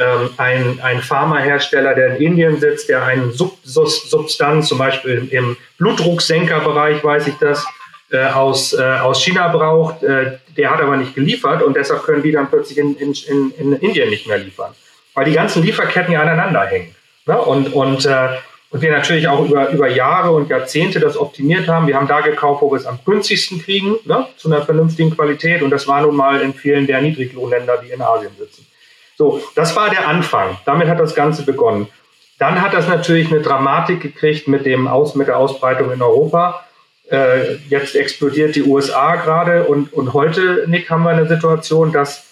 [0.00, 5.56] ähm, ein, ein Pharmahersteller, der in Indien sitzt, der eine Sub Substanz, zum Beispiel im
[5.78, 7.64] Blutdrucksenkerbereich, weiß ich das,
[8.10, 12.22] äh, aus, äh, aus China braucht, äh, der hat aber nicht geliefert und deshalb können
[12.22, 14.72] die dann plötzlich in, in, in, in Indien nicht mehr liefern.
[15.14, 16.94] Weil die ganzen Lieferketten ja aneinander hängen.
[17.26, 17.40] Ne?
[17.40, 18.28] Und, und, äh,
[18.70, 21.86] und wir natürlich auch über, über Jahre und Jahrzehnte das optimiert haben.
[21.86, 24.26] Wir haben da gekauft, wo wir es am günstigsten kriegen, ne?
[24.36, 25.62] zu einer vernünftigen Qualität.
[25.62, 28.66] Und das war nun mal in vielen der Niedriglohnländer, die in Asien sitzen.
[29.20, 30.56] So, das war der Anfang.
[30.64, 31.88] Damit hat das Ganze begonnen.
[32.38, 36.64] Dann hat das natürlich eine Dramatik gekriegt mit, dem Aus, mit der Ausbreitung in Europa.
[37.10, 42.28] Äh, jetzt explodiert die USA gerade und, und heute, Nick, haben wir eine Situation, dass,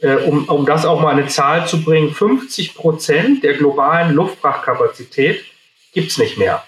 [0.00, 5.44] äh, um, um das auch mal eine Zahl zu bringen, 50 Prozent der globalen Luftfrachtkapazität
[5.92, 6.64] gibt es nicht mehr.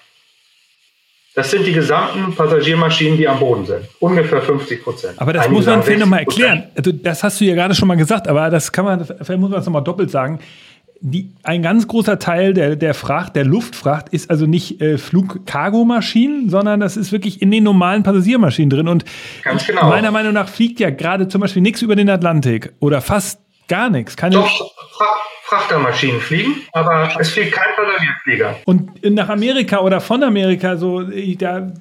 [1.35, 3.89] Das sind die gesamten Passagiermaschinen, die am Boden sind.
[3.99, 5.15] Ungefähr 50 Prozent.
[5.21, 6.65] Aber das Einige muss man vielleicht nochmal erklären.
[6.77, 9.51] Also das hast du ja gerade schon mal gesagt, aber das kann man, vielleicht muss
[9.51, 10.39] man das nochmal doppelt sagen
[11.07, 16.49] die, ein ganz großer Teil der, der Fracht, der Luftfracht, ist also nicht äh, Flug-Cargo-Maschinen,
[16.49, 18.89] sondern das ist wirklich in den normalen Passagiermaschinen drin.
[18.89, 19.05] Und
[19.67, 19.91] genau.
[19.91, 23.91] meiner Meinung nach fliegt ja gerade zum Beispiel nichts über den Atlantik oder fast gar
[23.91, 24.17] nichts.
[24.17, 24.73] Keine Doch,
[25.45, 28.57] Frachtermaschinen fliegen, aber es fliegt kein Passagierflieger.
[28.65, 31.73] Und nach Amerika oder von Amerika, so, da,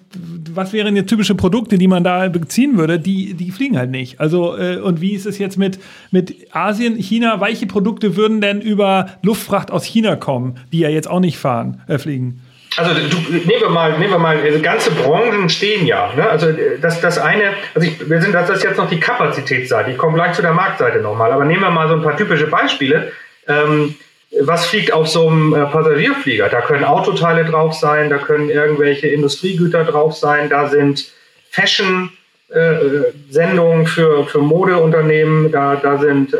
[0.52, 3.00] was wären jetzt typische Produkte, die man da beziehen würde?
[3.00, 4.20] Die, die fliegen halt nicht.
[4.20, 5.80] Also, äh, und wie ist es jetzt mit,
[6.12, 7.40] mit Asien, China?
[7.40, 11.82] Welche Produkte würden denn über Luftfracht aus China kommen, die ja jetzt auch nicht fahren,
[11.88, 12.42] äh, fliegen?
[12.78, 16.14] Also du, nehmen wir mal, nehmen wir mal, also ganze Branchen stehen ja.
[16.16, 16.30] Ne?
[16.30, 16.48] Also
[16.82, 19.92] das, das eine, also ich, wir sind, das ist jetzt noch die Kapazitätsseite.
[19.92, 21.32] Ich komme gleich zu der Marktseite nochmal.
[21.32, 23.12] Aber nehmen wir mal so ein paar typische Beispiele.
[23.48, 23.96] Ähm,
[24.42, 26.50] was fliegt auf so einem äh, Passagierflieger?
[26.50, 31.12] Da können Autoteile drauf sein, da können irgendwelche Industriegüter drauf sein, da sind
[31.52, 36.38] Fashion-Sendungen äh, für, für Modeunternehmen, da, da sind äh,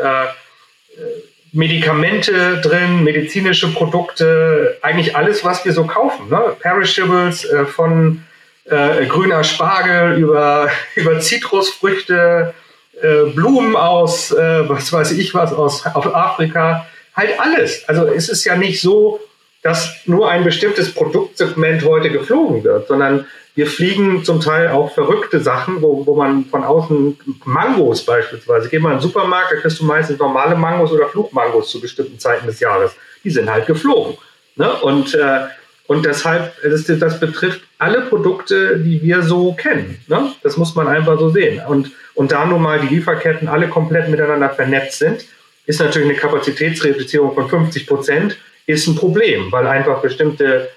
[1.54, 6.28] Medikamente drin, medizinische Produkte, eigentlich alles, was wir so kaufen.
[6.28, 6.56] Ne?
[6.58, 8.24] Perishables äh, von
[8.64, 12.54] äh, grüner Spargel über, über Zitrusfrüchte,
[13.00, 17.88] äh, Blumen aus, was weiß ich was, aus Afrika halt alles.
[17.88, 19.20] Also es ist ja nicht so,
[19.62, 25.40] dass nur ein bestimmtes Produktsegment heute geflogen wird, sondern wir fliegen zum Teil auch verrückte
[25.40, 29.78] Sachen, wo, wo man von außen Mangos beispielsweise, geh mal in den Supermarkt, da kriegst
[29.78, 32.92] du meistens normale Mangos oder Flugmangos zu bestimmten Zeiten des Jahres.
[33.22, 34.16] Die sind halt geflogen.
[34.56, 34.72] Ne?
[34.82, 35.46] Und, äh,
[35.86, 40.00] und deshalb, das, das betrifft alle Produkte, die wir so kennen.
[40.08, 40.32] Ne?
[40.42, 41.62] Das muss man einfach so sehen.
[41.66, 45.24] Und, und da nun mal die Lieferketten alle komplett miteinander vernetzt sind,
[45.66, 48.36] ist natürlich eine Kapazitätsreduzierung von 50 Prozent
[48.66, 50.70] ist ein Problem, weil einfach bestimmte,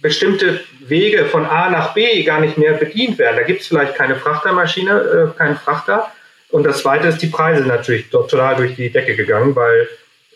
[0.00, 3.36] bestimmte Wege von A nach B gar nicht mehr bedient werden.
[3.36, 6.10] Da gibt es vielleicht keine Frachtermaschine, äh, keinen Frachter.
[6.50, 9.88] Und das Zweite ist, die Preise natürlich total durch die Decke gegangen, weil,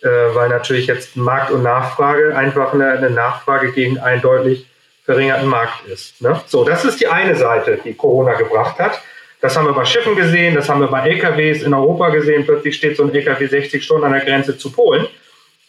[0.02, 4.66] äh, weil natürlich jetzt Markt und Nachfrage einfach eine, eine Nachfrage gegen einen deutlich
[5.04, 6.20] verringerten Markt ist.
[6.20, 6.40] Ne?
[6.46, 9.00] So, das ist die eine Seite, die Corona gebracht hat.
[9.40, 12.46] Das haben wir bei Schiffen gesehen, das haben wir bei LKWs in Europa gesehen.
[12.46, 15.06] Plötzlich steht so ein LKW 60 Stunden an der Grenze zu Polen.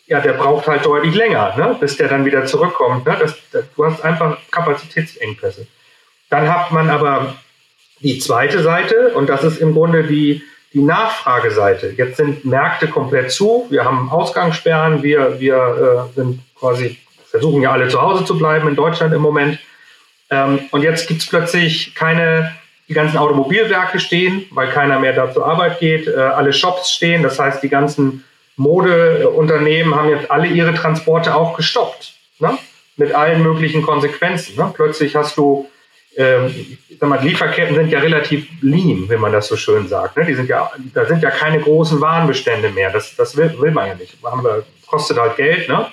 [0.07, 3.05] Ja, der braucht halt deutlich länger, ne, bis der dann wieder zurückkommt.
[3.05, 3.15] Ne?
[3.19, 5.65] Das, das, du hast einfach Kapazitätsengpässe.
[6.29, 7.35] Dann hat man aber
[7.99, 11.93] die zweite Seite und das ist im Grunde die, die Nachfrageseite.
[11.97, 16.97] Jetzt sind Märkte komplett zu, wir haben Ausgangssperren, wir, wir äh, sind quasi,
[17.31, 19.59] versuchen ja alle zu Hause zu bleiben in Deutschland im Moment.
[20.29, 22.55] Ähm, und jetzt gibt es plötzlich keine
[22.87, 26.07] die ganzen Automobilwerke stehen, weil keiner mehr da zur Arbeit geht.
[26.07, 27.23] Äh, alle Shops stehen.
[27.23, 28.23] Das heißt, die ganzen
[28.57, 32.13] Modeunternehmen haben jetzt alle ihre Transporte auch gestoppt.
[32.39, 32.57] Ne?
[32.97, 34.55] Mit allen möglichen Konsequenzen.
[34.55, 34.71] Ne?
[34.73, 35.69] Plötzlich hast du,
[36.15, 36.53] ähm,
[36.89, 40.17] ich sag mal, Lieferketten sind ja relativ lean, wenn man das so schön sagt.
[40.17, 40.25] Ne?
[40.25, 42.91] Die sind ja, da sind ja keine großen Warenbestände mehr.
[42.91, 44.17] Das, das will, will man ja nicht.
[44.21, 45.67] Wir, kostet halt Geld.
[45.67, 45.87] Ne?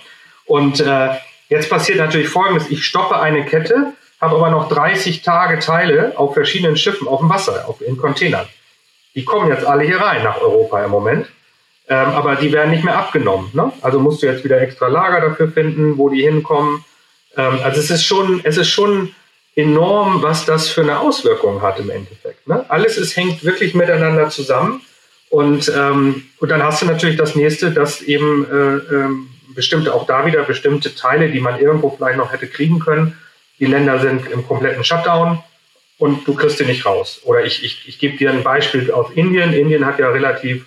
[0.44, 1.09] Und äh,
[1.48, 2.70] jetzt passiert natürlich Folgendes.
[2.70, 7.29] Ich stoppe eine Kette habe aber noch 30 Tage Teile auf verschiedenen Schiffen auf dem
[7.29, 8.46] Wasser, auf, in Containern.
[9.16, 11.27] Die kommen jetzt alle hier rein nach Europa im Moment.
[11.92, 13.50] Ähm, aber die werden nicht mehr abgenommen.
[13.52, 13.70] Ne?
[13.83, 16.83] Also musst du jetzt wieder extra Lager dafür finden, wo die hinkommen.
[17.37, 19.14] Ähm, also es ist schon, es ist schon
[19.57, 22.48] enorm, was das für eine Auswirkung hat im Endeffekt.
[22.48, 22.64] Ne?
[22.70, 24.81] Alles ist, hängt wirklich miteinander zusammen.
[25.28, 30.07] Und, ähm, und dann hast du natürlich das nächste, dass eben äh, ähm, bestimmte, auch
[30.07, 33.18] da wieder bestimmte Teile, die man irgendwo vielleicht noch hätte kriegen können,
[33.59, 35.42] die Länder sind im kompletten Shutdown
[35.98, 37.20] und du kriegst die nicht raus.
[37.24, 39.52] Oder ich, ich, ich gebe dir ein Beispiel aus Indien.
[39.52, 40.64] Indien hat ja relativ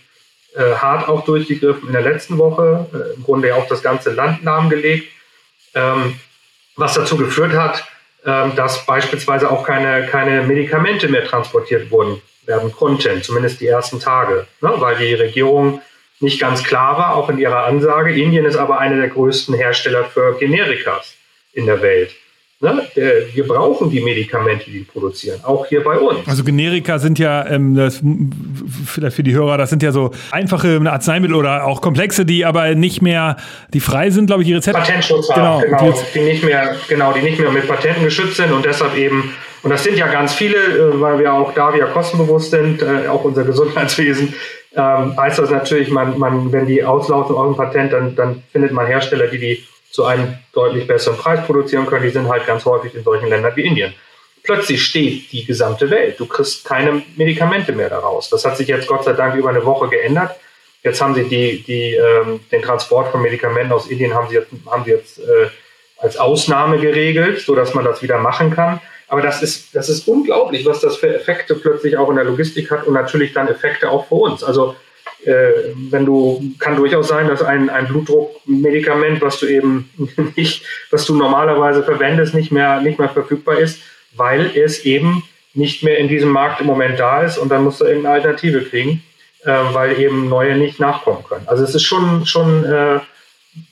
[0.56, 4.12] äh, hart auch durchgegriffen in der letzten Woche, äh, im Grunde ja auch das ganze
[4.12, 5.12] Land lahmgelegt,
[5.74, 6.20] ähm,
[6.76, 7.86] was dazu geführt hat,
[8.26, 14.00] ähm, dass beispielsweise auch keine, keine Medikamente mehr transportiert wurden, werden konnten, zumindest die ersten
[14.00, 14.74] Tage, ne?
[14.78, 15.82] weil die Regierung
[16.20, 18.13] nicht ganz klar war, auch in ihrer Ansage.
[18.13, 21.15] Indien ist aber einer der größten Hersteller für Generikas
[21.54, 22.15] in der Welt.
[22.62, 22.84] Ne?
[23.34, 26.26] Wir brauchen die Medikamente, die, die produzieren, auch hier bei uns.
[26.26, 28.02] Also Generika sind ja, ähm, das,
[28.86, 32.74] vielleicht für die Hörer, das sind ja so einfache Arzneimittel oder auch komplexe, die aber
[32.74, 33.36] nicht mehr,
[33.74, 34.80] die frei sind, glaube ich, die Rezepte.
[34.80, 38.65] Patentschutz genau, genau die, nicht mehr, genau, die nicht mehr mit Patenten geschützt sind und
[38.65, 42.52] deshalb eben, und das sind ja ganz viele, äh, weil wir auch da wieder kostenbewusst
[42.52, 44.34] sind, äh, auch unser Gesundheitswesen,
[44.78, 48.72] ähm, heißt das natürlich, man, man, wenn die auslaufen aus dem Patent, dann, dann findet
[48.72, 49.63] man Hersteller, die die
[49.96, 52.04] zu einem deutlich besseren Preis produzieren können.
[52.04, 53.94] Die sind halt ganz häufig in solchen Ländern wie Indien.
[54.44, 56.20] Plötzlich steht die gesamte Welt.
[56.20, 58.30] Du kriegst keine Medikamente mehr daraus.
[58.30, 60.36] Das hat sich jetzt Gott sei Dank über eine Woche geändert.
[60.84, 64.50] Jetzt haben sie die, die, ähm, den Transport von Medikamenten aus Indien haben sie jetzt,
[64.70, 65.48] haben sie jetzt äh,
[65.98, 68.82] als Ausnahme geregelt, sodass man das wieder machen kann.
[69.08, 72.70] Aber das ist, das ist unglaublich, was das für Effekte plötzlich auch in der Logistik
[72.70, 74.44] hat und natürlich dann Effekte auch für uns.
[74.44, 74.76] Also
[75.26, 79.90] äh, wenn du, kann durchaus sein, dass ein, ein Blutdruckmedikament, was du eben
[80.36, 83.80] nicht, was du normalerweise verwendest, nicht mehr, nicht mehr verfügbar ist,
[84.16, 87.82] weil es eben nicht mehr in diesem Markt im Moment da ist und dann musst
[87.82, 89.04] du irgendeine Alternative kriegen,
[89.44, 91.48] äh, weil eben neue nicht nachkommen können.
[91.48, 93.00] Also es ist schon, schon äh,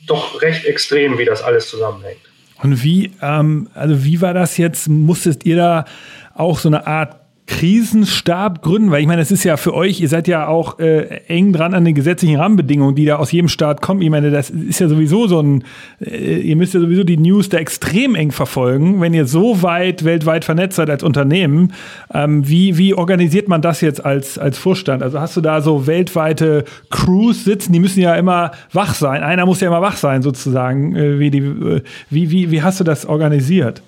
[0.08, 2.22] doch recht extrem, wie das alles zusammenhängt.
[2.62, 4.88] Und wie, ähm, also wie war das jetzt?
[4.88, 5.86] Musstet ihr da
[6.34, 8.92] auch so eine Art Krisenstab gründen?
[8.92, 11.74] Weil ich meine, es ist ja für euch, ihr seid ja auch äh, eng dran
[11.74, 14.02] an den gesetzlichen Rahmenbedingungen, die da aus jedem Staat kommen.
[14.02, 15.64] Ich meine, das ist ja sowieso so ein,
[16.00, 20.06] äh, ihr müsst ja sowieso die News da extrem eng verfolgen, wenn ihr so weit
[20.06, 21.74] weltweit vernetzt seid als Unternehmen.
[22.14, 25.04] Ähm, wie, wie organisiert man das jetzt als, als Vorstand?
[25.04, 29.22] Also hast du da so weltweite Crews sitzen, die müssen ja immer wach sein.
[29.22, 30.96] Einer muss ja immer wach sein, sozusagen.
[30.96, 33.82] Äh, wie, die, äh, wie, wie, wie hast du das organisiert?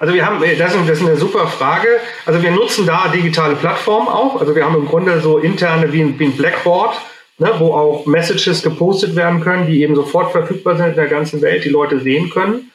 [0.00, 2.00] Also wir haben, das ist, eine super Frage.
[2.24, 4.40] Also wir nutzen da digitale Plattformen auch.
[4.40, 6.98] Also wir haben im Grunde so interne wie ein, wie ein Blackboard,
[7.36, 11.42] ne, wo auch Messages gepostet werden können, die eben sofort verfügbar sind in der ganzen
[11.42, 12.72] Welt, die Leute sehen können.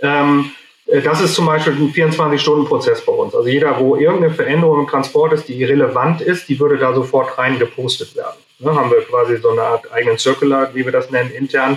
[0.00, 0.50] Ähm,
[0.86, 3.34] äh, das ist zum Beispiel ein 24-Stunden-Prozess bei uns.
[3.34, 7.36] Also jeder, wo irgendeine Veränderung im Transport ist, die relevant ist, die würde da sofort
[7.36, 8.38] rein gepostet werden.
[8.60, 11.76] Ne, haben wir quasi so eine Art eigenen Circular, wie wir das nennen, intern,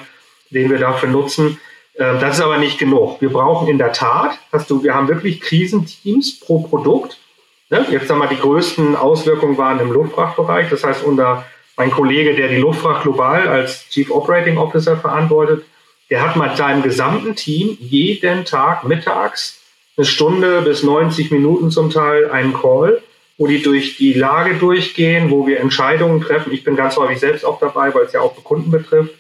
[0.52, 1.60] den wir dafür nutzen.
[1.98, 3.22] Ähm, das ist aber nicht genug.
[3.22, 7.18] Wir brauchen in der Tat, hast du, wir haben wirklich Krisenteams pro Produkt.
[7.70, 7.86] Ne?
[7.90, 10.70] Jetzt sagen wir, die größten Auswirkungen waren im Luftfrachtbereich.
[10.70, 11.46] Das heißt, unser,
[11.78, 15.66] mein Kollege, der die Luftfracht global als Chief Operating Officer verantwortet,
[16.10, 19.60] der hat mit seinem gesamten Team jeden Tag mittags
[19.98, 23.02] eine Stunde bis 90 Minuten zum Teil einen Call,
[23.38, 26.54] wo die durch die Lage durchgehen, wo wir Entscheidungen treffen.
[26.54, 29.14] Ich bin ganz häufig selbst auch dabei, weil es ja auch Kunden betrifft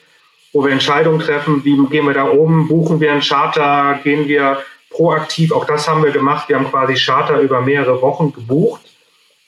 [0.55, 4.59] wo wir Entscheidungen treffen, wie gehen wir da oben, buchen wir einen Charter, gehen wir
[4.89, 8.81] proaktiv, auch das haben wir gemacht, wir haben quasi Charter über mehrere Wochen gebucht,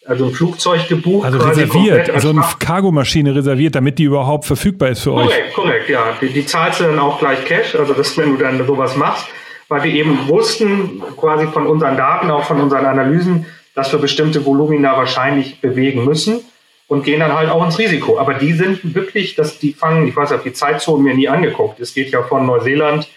[0.05, 1.25] also ein Flugzeug gebucht.
[1.25, 5.53] Also reserviert, also eine Cargomaschine reserviert, damit die überhaupt verfügbar ist für korrekt, euch.
[5.53, 6.03] Korrekt, korrekt, ja.
[6.19, 9.27] Die, die zahlst du dann auch gleich Cash, also das, wenn du dann sowas machst,
[9.69, 14.45] weil wir eben wussten, quasi von unseren Daten, auch von unseren Analysen, dass wir bestimmte
[14.45, 16.41] Volumina wahrscheinlich bewegen müssen
[16.87, 18.17] und gehen dann halt auch ins Risiko.
[18.17, 21.79] Aber die sind wirklich, dass die fangen, ich weiß, habe die Zeitzonen mir nie angeguckt.
[21.79, 23.07] Es geht ja von Neuseeland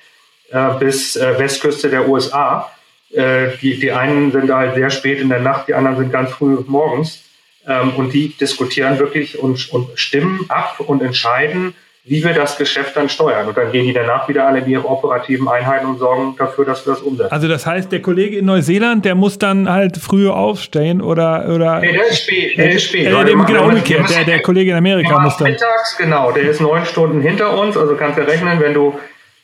[0.51, 2.71] äh, bis äh, Westküste der USA.
[3.13, 6.31] Äh, die, die einen sind halt sehr spät in der Nacht, die anderen sind ganz
[6.31, 7.23] früh morgens.
[7.67, 12.97] Ähm, und die diskutieren wirklich und, und stimmen ab und entscheiden, wie wir das Geschäft
[12.97, 13.47] dann steuern.
[13.47, 16.87] Und dann gehen die danach wieder alle in ihre operativen Einheiten und sorgen dafür, dass
[16.87, 17.31] wir das umsetzen.
[17.31, 21.47] Also das heißt, der Kollege in Neuseeland, der muss dann halt früher aufstehen oder...
[21.55, 22.57] oder nee, der ist spät.
[22.57, 23.07] Der ist spät.
[23.07, 25.51] Äh, dem, genau umgekehrt, der, der Kollege in Amerika muss dann...
[25.51, 27.77] Mittags, genau, der ist neun Stunden hinter uns.
[27.77, 28.99] Also kannst du rechnen, wenn du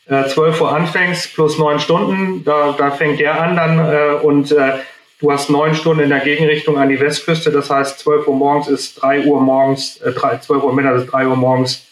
[0.08, 4.52] äh, 12 Uhr anfängst plus neun Stunden, da, da fängt der an dann äh, und...
[4.52, 4.72] Äh,
[5.18, 8.68] Du hast neun Stunden in der Gegenrichtung an die Westküste, das heißt 12 Uhr morgens
[8.68, 11.85] ist 3 Uhr morgens, äh, 12 Uhr mittags ist 3 Uhr morgens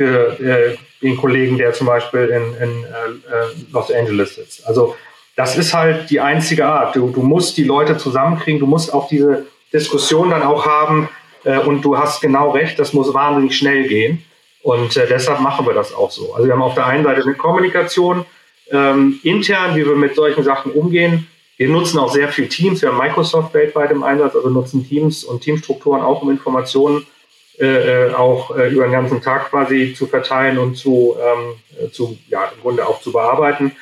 [0.00, 4.66] für äh, den Kollegen, der zum Beispiel in, in äh, Los Angeles sitzt.
[4.66, 4.96] Also
[5.36, 6.96] das ist halt die einzige Art.
[6.96, 11.10] Du, du musst die Leute zusammenkriegen, du musst auch diese Diskussion dann auch haben
[11.44, 14.24] äh, und du hast genau recht, das muss wahnsinnig schnell gehen.
[14.62, 16.32] Und äh, deshalb machen wir das auch so.
[16.34, 18.24] Also wir haben auf der einen Seite eine Kommunikation
[18.70, 21.26] ähm, intern, wie wir mit solchen Sachen umgehen.
[21.58, 22.80] Wir nutzen auch sehr viel Teams.
[22.80, 27.19] Wir haben Microsoft weltweit im Einsatz, also nutzen Teams und Teamstrukturen auch, um Informationen äh,
[27.60, 32.50] äh, auch äh, über den ganzen Tag quasi zu verteilen und zu, ähm, zu ja,
[32.54, 33.72] im Grunde auch zu bearbeiten.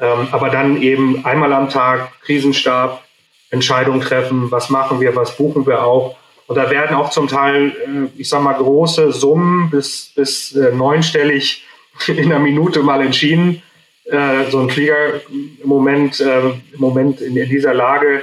[0.00, 3.04] Ähm, aber dann eben einmal am Tag Krisenstab,
[3.50, 6.16] Entscheidungen treffen, was machen wir, was buchen wir auch.
[6.46, 10.72] Und da werden auch zum Teil, äh, ich sag mal, große Summen bis, bis äh,
[10.72, 11.64] neunstellig
[12.08, 13.62] in einer Minute mal entschieden.
[14.04, 18.22] Äh, so ein Flieger im Moment, im Moment in, dieser Lage,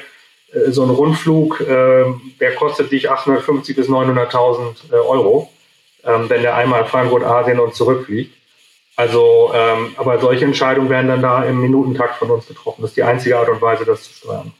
[0.69, 5.49] so ein Rundflug, der kostet dich 850 bis 900.000 Euro,
[6.03, 8.33] ähm, wenn der einmal Frankfurt, Asien und zurückfliegt.
[8.95, 12.81] Also, ähm, aber solche Entscheidungen werden dann da im Minutentakt von uns getroffen.
[12.81, 14.51] Das ist die einzige Art und Weise, das zu steuern.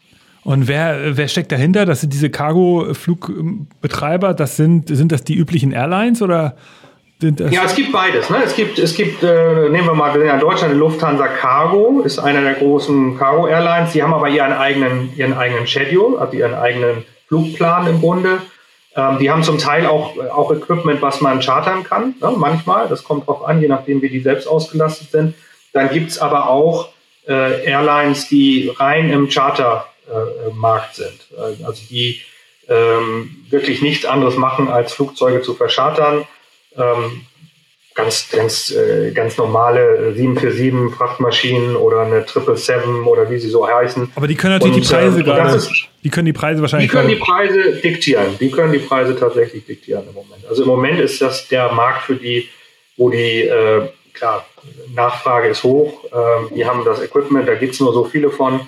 [0.43, 1.85] Und wer, wer steckt dahinter?
[1.85, 6.55] Das sind diese Cargo-Flugbetreiber, das sind, sind das die üblichen Airlines oder?
[7.51, 8.29] Ja, es gibt beides.
[8.29, 8.43] Ne?
[8.43, 12.41] Es gibt, es gibt äh, nehmen wir mal, in Deutschland, die Lufthansa Cargo ist einer
[12.41, 13.93] der großen Cargo-Airlines.
[13.93, 18.41] Die haben aber ihren eigenen, ihren eigenen Schedule, also ihren eigenen Flugplan im Grunde.
[18.95, 22.33] Ähm, die haben zum Teil auch, auch Equipment, was man chartern kann, ne?
[22.35, 22.87] manchmal.
[22.87, 25.33] Das kommt drauf an, je nachdem, wie die selbst ausgelastet sind.
[25.73, 26.89] Dann gibt es aber auch
[27.27, 31.27] äh, Airlines, die rein im Charter äh, sind.
[31.35, 32.21] Äh, also die
[32.69, 36.25] ähm, wirklich nichts anderes machen, als Flugzeuge zu verschartern.
[36.77, 37.21] Ähm,
[37.97, 44.11] ganz, ganz, äh, ganz normale 747 Frachtmaschinen oder eine 777 oder wie sie so heißen.
[44.15, 45.61] Aber die können natürlich Und, die Preise äh, gerade,
[46.03, 46.91] die können die Preise wahrscheinlich.
[46.91, 48.37] Die können die Preise diktieren.
[48.39, 50.45] Die können die Preise tatsächlich diktieren im Moment.
[50.47, 52.47] Also im Moment ist das der Markt für die,
[52.97, 54.45] wo die, äh, klar,
[54.93, 56.03] Nachfrage ist hoch.
[56.13, 58.61] Ähm, die haben das Equipment, da gibt es nur so viele von.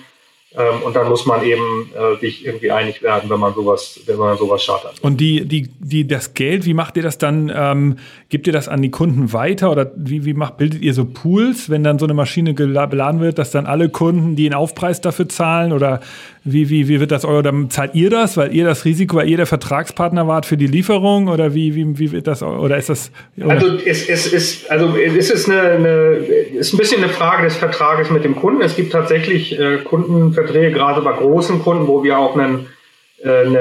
[0.52, 4.16] Ähm, und dann muss man eben äh, sich irgendwie einig werden, wenn man sowas, wenn
[4.16, 4.94] man sowas chartert.
[5.00, 7.52] Und die, die, die, das Geld, wie macht ihr das dann?
[7.54, 7.96] Ähm,
[8.30, 11.70] gebt ihr das an die Kunden weiter oder wie, wie macht, bildet ihr so Pools,
[11.70, 15.28] wenn dann so eine Maschine beladen wird, dass dann alle Kunden, die einen Aufpreis dafür
[15.28, 16.00] zahlen oder
[16.42, 19.28] wie, wie, wie wird das euer, dann zahlt ihr das, weil ihr das Risiko, weil
[19.28, 22.88] ihr der Vertragspartner wart für die Lieferung oder wie, wie, wie wird das, oder ist
[22.88, 23.10] das?
[23.36, 23.50] Oder?
[23.50, 25.88] Also es, es ist, also es ist eine, eine,
[26.54, 28.62] ist ein bisschen eine Frage des Vertrages mit dem Kunden.
[28.62, 32.68] Es gibt tatsächlich äh, Kundenverträge, gerade bei großen Kunden, wo wir auch einen,
[33.22, 33.58] äh, eine,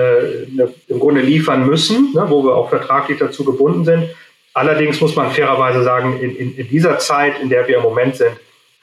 [0.52, 4.06] eine, im Grunde liefern müssen, ne, wo wir auch vertraglich dazu gebunden sind.
[4.54, 8.15] Allerdings muss man fairerweise sagen, in, in, in dieser Zeit, in der wir im Moment
[8.15, 8.32] sind,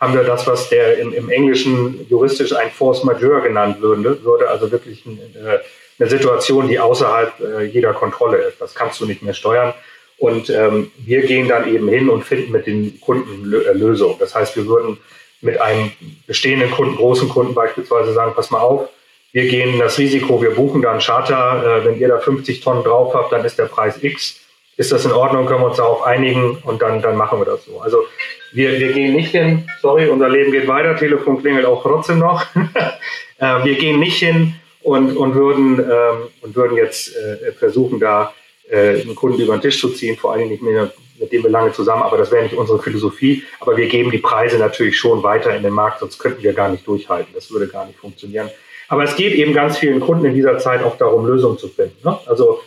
[0.00, 4.48] haben wir das, was der im, im Englischen juristisch ein Force Majeure genannt würde, würde
[4.48, 5.62] also wirklich eine,
[5.98, 8.60] eine Situation, die außerhalb äh, jeder Kontrolle ist.
[8.60, 9.72] Das kannst du nicht mehr steuern.
[10.18, 14.16] Und ähm, wir gehen dann eben hin und finden mit den Kunden äh, Lösungen.
[14.18, 14.98] Das heißt, wir würden
[15.40, 15.92] mit einem
[16.26, 18.88] bestehenden Kunden, großen Kunden beispielsweise sagen, pass mal auf,
[19.32, 22.84] wir gehen das Risiko, wir buchen da einen Charter, äh, wenn ihr da 50 Tonnen
[22.84, 24.40] drauf habt, dann ist der Preis X.
[24.76, 27.64] Ist das in Ordnung, können wir uns darauf einigen und dann, dann machen wir das
[27.64, 27.80] so.
[27.80, 28.04] Also
[28.52, 32.44] wir, wir gehen nicht hin, sorry, unser Leben geht weiter, Telefon klingelt auch trotzdem noch.
[33.38, 38.34] äh, wir gehen nicht hin und, und, würden, ähm, und würden jetzt äh, versuchen, da
[38.68, 41.42] äh, einen Kunden über den Tisch zu ziehen, vor allen Dingen nicht mehr mit dem
[41.42, 43.42] wir lange zusammen, aber das wäre nicht unsere Philosophie.
[43.60, 46.68] Aber wir geben die Preise natürlich schon weiter in den Markt, sonst könnten wir gar
[46.68, 47.32] nicht durchhalten.
[47.34, 48.50] Das würde gar nicht funktionieren.
[48.88, 51.96] Aber es geht eben ganz vielen Kunden in dieser Zeit auch darum, Lösungen zu finden.
[52.04, 52.18] Ne?
[52.26, 52.60] Also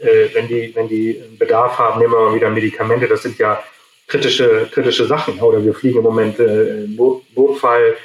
[0.00, 3.62] äh, wenn, die, wenn die Bedarf haben, nehmen wir mal wieder Medikamente, das sind ja
[4.06, 5.38] kritische, kritische Sachen.
[5.40, 7.96] Oder wir fliegen im Moment äh, Not, Notfall.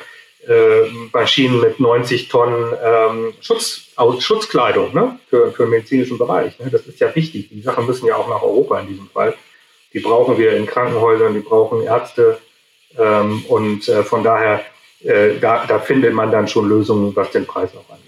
[0.47, 5.19] Äh, mit 90 Tonnen ähm, Schutz, aus, Schutzkleidung ne?
[5.29, 6.57] für, für den medizinischen Bereich.
[6.57, 6.71] Ne?
[6.71, 7.49] Das ist ja wichtig.
[7.49, 9.35] Die Sachen müssen ja auch nach Europa in diesem Fall.
[9.93, 12.39] Die brauchen wir in Krankenhäusern, die brauchen Ärzte.
[12.97, 14.65] Ähm, und äh, von daher,
[15.03, 18.00] äh, da, da findet man dann schon Lösungen, was den Preis auch angeht.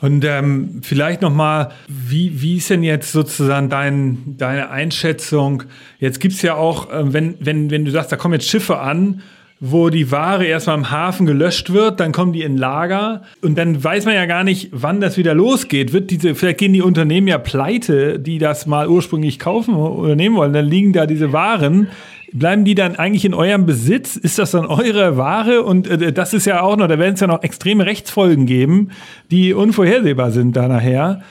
[0.00, 5.64] Und ähm, vielleicht nochmal, wie, wie ist denn jetzt sozusagen dein, deine Einschätzung?
[5.98, 9.22] Jetzt gibt's ja auch, äh, wenn, wenn, wenn du sagst, da kommen jetzt Schiffe an,
[9.60, 13.82] wo die Ware erstmal im Hafen gelöscht wird, dann kommen die in Lager und dann
[13.82, 15.92] weiß man ja gar nicht, wann das wieder losgeht.
[15.92, 20.36] Wird diese, vielleicht gehen die Unternehmen ja pleite, die das mal ursprünglich kaufen oder nehmen
[20.36, 21.88] wollen, dann liegen da diese Waren
[22.32, 24.16] Bleiben die dann eigentlich in eurem Besitz?
[24.16, 25.62] Ist das dann eure Ware?
[25.62, 28.90] Und äh, das ist ja auch noch, da werden es ja noch extreme Rechtsfolgen geben,
[29.30, 31.22] die unvorhersehbar sind da nachher.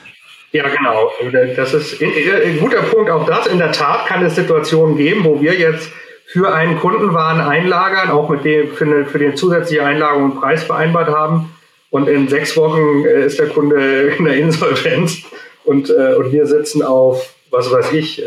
[0.52, 1.10] Ja, genau.
[1.56, 3.10] Das ist ein guter Punkt.
[3.10, 3.46] Auch das.
[3.46, 5.90] In der Tat kann es Situationen geben, wo wir jetzt
[6.26, 10.64] für einen Kundenwaren einlagern, auch mit dem für, eine, für den zusätzliche Einlagerung einen Preis
[10.64, 11.50] vereinbart haben.
[11.90, 15.22] Und in sechs Wochen äh, ist der Kunde in der Insolvenz
[15.64, 18.26] und, äh, und wir sitzen auf, was weiß ich,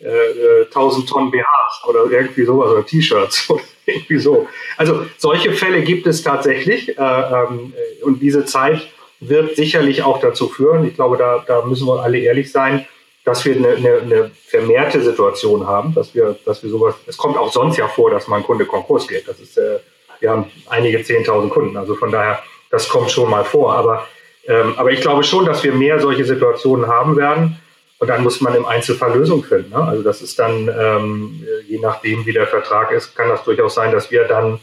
[0.00, 4.48] äh, äh, 1000 Tonnen BHs oder irgendwie sowas oder T-Shirts oder irgendwie so.
[4.76, 7.72] Also solche Fälle gibt es tatsächlich äh, ähm,
[8.02, 8.88] und diese Zeit
[9.20, 12.86] wird sicherlich auch dazu führen, ich glaube, da, da müssen wir alle ehrlich sein,
[13.24, 17.36] dass wir eine, eine, eine vermehrte Situation haben, dass wir, dass wir sowas, es kommt
[17.36, 19.28] auch sonst ja vor, dass mal ein Kunde Konkurs geht.
[19.28, 19.80] Das ist, äh,
[20.20, 23.74] wir haben einige 10.000 Kunden, also von daher, das kommt schon mal vor.
[23.74, 24.06] Aber,
[24.46, 27.59] ähm, aber ich glaube schon, dass wir mehr solche Situationen haben werden.
[28.00, 29.70] Und dann muss man im Einzelfall Lösungen finden.
[29.70, 29.76] Ne?
[29.76, 33.92] Also das ist dann, ähm, je nachdem, wie der Vertrag ist, kann das durchaus sein,
[33.92, 34.58] dass wir dann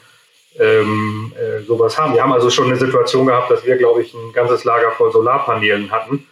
[0.60, 2.14] ähm, äh, sowas haben.
[2.14, 5.12] Wir haben also schon eine Situation gehabt, dass wir, glaube ich, ein ganzes Lager voll
[5.12, 6.28] Solarpanelen hatten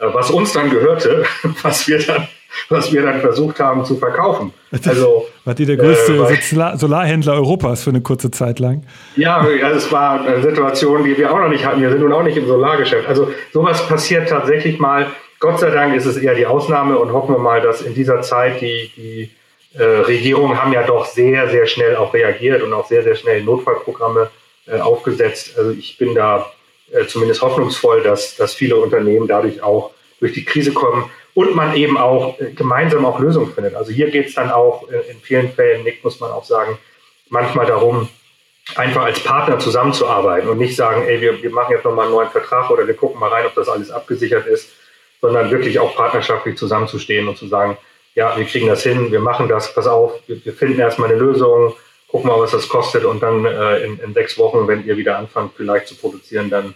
[0.00, 1.24] was uns dann gehörte,
[1.62, 2.28] was wir dann,
[2.68, 4.52] was wir dann versucht haben zu verkaufen.
[4.86, 8.84] Also war die der größte äh, Solarhändler Europas für eine kurze Zeit lang?
[9.16, 11.80] Ja, ja, es war eine Situation, die wir auch noch nicht hatten.
[11.80, 13.08] Wir sind nun auch nicht im Solargeschäft.
[13.08, 15.06] Also sowas passiert tatsächlich mal.
[15.40, 18.22] Gott sei Dank ist es eher die Ausnahme und hoffen wir mal, dass in dieser
[18.22, 19.30] Zeit die, die
[19.78, 23.42] äh, Regierungen haben ja doch sehr, sehr schnell auch reagiert und auch sehr, sehr schnell
[23.42, 24.30] Notfallprogramme
[24.66, 25.56] äh, aufgesetzt.
[25.56, 26.50] Also ich bin da
[26.90, 31.76] äh, zumindest hoffnungsvoll, dass, dass viele Unternehmen dadurch auch durch die Krise kommen und man
[31.76, 33.76] eben auch äh, gemeinsam auch Lösungen findet.
[33.76, 36.78] Also hier geht es dann auch äh, in vielen Fällen, Nick, muss man auch sagen,
[37.28, 38.08] manchmal darum,
[38.74, 42.30] einfach als Partner zusammenzuarbeiten und nicht sagen, ey, wir, wir machen jetzt nochmal einen neuen
[42.30, 44.70] Vertrag oder wir gucken mal rein, ob das alles abgesichert ist,
[45.20, 47.76] sondern wirklich auch partnerschaftlich zusammenzustehen und zu sagen,
[48.14, 51.74] ja, wir kriegen das hin, wir machen das, pass auf, wir, finden erstmal eine Lösung,
[52.08, 55.18] gucken mal, was das kostet und dann äh, in, in sechs Wochen, wenn ihr wieder
[55.18, 56.74] anfangt, vielleicht zu produzieren, dann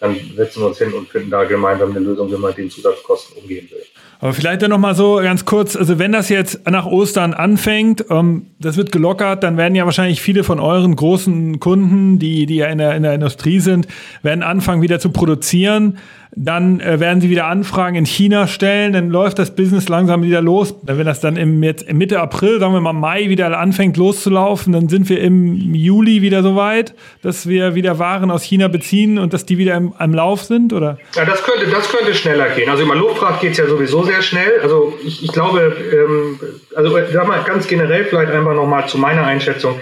[0.00, 3.36] dann setzen wir uns hin und finden da gemeinsam eine Lösung, wie man den Zusatzkosten
[3.36, 3.82] umgehen will.
[4.18, 8.46] Aber vielleicht dann nochmal so ganz kurz, also wenn das jetzt nach Ostern anfängt, ähm,
[8.58, 12.66] das wird gelockert, dann werden ja wahrscheinlich viele von euren großen Kunden, die, die ja
[12.66, 13.86] in der, in der Industrie sind,
[14.22, 15.98] werden anfangen wieder zu produzieren.
[16.36, 20.40] Dann äh, werden sie wieder Anfragen in China stellen, dann läuft das Business langsam wieder
[20.40, 20.74] los.
[20.82, 24.88] Wenn das dann im, jetzt Mitte April, sagen wir mal Mai, wieder anfängt loszulaufen, dann
[24.88, 29.32] sind wir im Juli wieder so weit, dass wir wieder Waren aus China beziehen und
[29.32, 30.98] dass die wieder im, im Lauf sind, oder?
[31.16, 32.70] Ja, das könnte, das könnte schneller gehen.
[32.70, 34.60] Also über Luftfracht geht es ja sowieso sehr schnell.
[34.62, 36.38] Also ich, ich glaube, ähm,
[36.76, 39.80] also sag mal ganz generell vielleicht einfach nochmal zu meiner Einschätzung.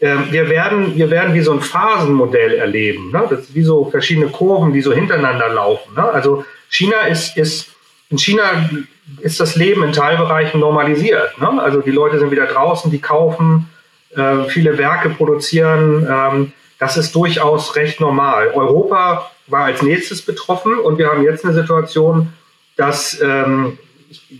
[0.00, 3.10] Ähm, wir, werden, wir werden wie so ein Phasenmodell erleben.
[3.12, 3.26] Ne?
[3.30, 5.94] Das ist wie so verschiedene Kurven, die so hintereinander laufen.
[5.94, 6.02] Ne?
[6.02, 7.70] Also China ist, ist,
[8.10, 8.68] in China
[9.20, 11.38] ist das Leben in Teilbereichen normalisiert.
[11.40, 11.62] Ne?
[11.62, 13.70] Also die Leute sind wieder draußen, die kaufen,
[14.16, 16.06] äh, viele Werke produzieren.
[16.10, 18.48] Ähm, das ist durchaus recht normal.
[18.48, 22.32] Europa war als nächstes betroffen und wir haben jetzt eine Situation,
[22.76, 23.78] dass ähm,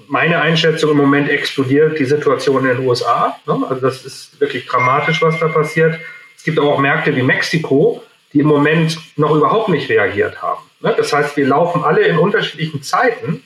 [0.09, 3.37] meine Einschätzung im Moment explodiert die Situation in den USA.
[3.47, 3.65] Ne?
[3.69, 5.99] Also das ist wirklich dramatisch, was da passiert.
[6.37, 8.03] Es gibt auch Märkte wie Mexiko,
[8.33, 10.63] die im Moment noch überhaupt nicht reagiert haben.
[10.81, 10.95] Ne?
[10.97, 13.43] Das heißt, wir laufen alle in unterschiedlichen Zeiten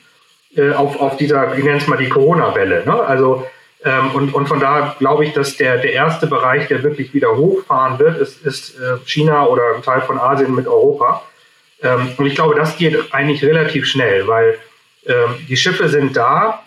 [0.56, 2.84] äh, auf, auf dieser, ich nenne es mal die Corona-Welle.
[2.84, 2.94] Ne?
[2.94, 3.46] Also
[3.84, 7.36] ähm, und, und von daher glaube ich, dass der, der erste Bereich, der wirklich wieder
[7.36, 11.22] hochfahren wird, ist, ist äh, China oder ein Teil von Asien mit Europa.
[11.82, 14.58] Ähm, und ich glaube, das geht eigentlich relativ schnell, weil
[15.48, 16.62] die Schiffe sind da,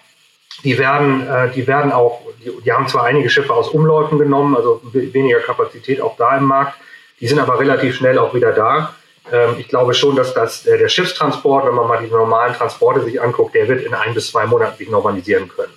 [0.63, 4.55] die werden, äh, die werden auch, die, die, haben zwar einige Schiffe aus Umläufen genommen,
[4.55, 6.77] also weniger Kapazität auch da im Markt,
[7.19, 8.93] die sind aber relativ schnell auch wieder da.
[9.31, 13.01] Ähm, ich glaube schon, dass das, äh, der Schiffstransport, wenn man mal die normalen Transporte
[13.01, 15.73] sich anguckt, der wird in ein bis zwei Monaten sich normalisieren können.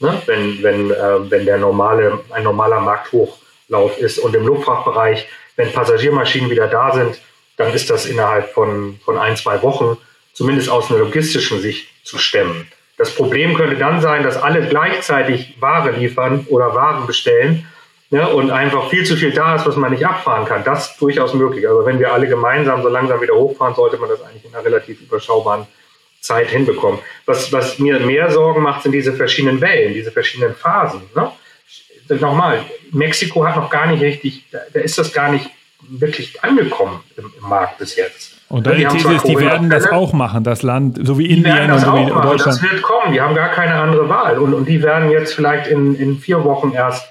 [0.00, 0.22] Ne?
[0.26, 4.18] Wenn, wenn, äh, wenn der normale, ein normaler Markthochlauf ist.
[4.18, 7.20] Und im Luftfrachtbereich, wenn Passagiermaschinen wieder da sind,
[7.56, 9.96] dann ist das innerhalb von, von ein, zwei Wochen
[10.34, 12.70] zumindest aus einer logistischen Sicht zu stemmen.
[12.96, 17.66] Das Problem könnte dann sein, dass alle gleichzeitig Ware liefern oder Waren bestellen
[18.10, 20.62] ne, und einfach viel zu viel da ist, was man nicht abfahren kann.
[20.62, 21.68] Das ist durchaus möglich.
[21.68, 24.64] Aber wenn wir alle gemeinsam so langsam wieder hochfahren, sollte man das eigentlich in einer
[24.64, 25.66] relativ überschaubaren
[26.20, 27.00] Zeit hinbekommen.
[27.26, 31.02] Was, was mir mehr Sorgen macht, sind diese verschiedenen Wellen, diese verschiedenen Phasen.
[31.14, 31.32] Ne?
[32.20, 37.32] Nochmal, Mexiko hat noch gar nicht richtig, da ist das gar nicht wirklich angekommen im,
[37.36, 38.36] im Markt bis jetzt.
[38.54, 41.72] Und dann die These ist, die werden das auch machen, das Land, so wie Indien
[41.72, 42.46] und so wie Deutschland.
[42.46, 44.38] Das wird kommen, die haben gar keine andere Wahl.
[44.38, 47.04] Und, und die werden jetzt vielleicht in, in vier Wochen erst,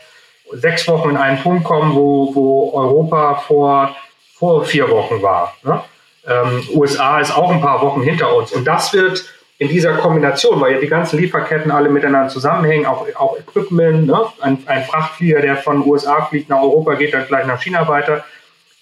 [0.53, 3.93] sechs Wochen in einen Punkt kommen, wo, wo Europa vor,
[4.35, 5.53] vor vier Wochen war.
[5.63, 5.81] Ne?
[6.25, 8.53] Ähm, USA ist auch ein paar Wochen hinter uns.
[8.53, 9.25] Und das wird
[9.57, 14.21] in dieser Kombination, weil ja die ganzen Lieferketten alle miteinander zusammenhängen, auch, auch Equipment, ne?
[14.39, 18.23] ein, ein Frachtflieger, der von USA fliegt nach Europa, geht dann gleich nach China weiter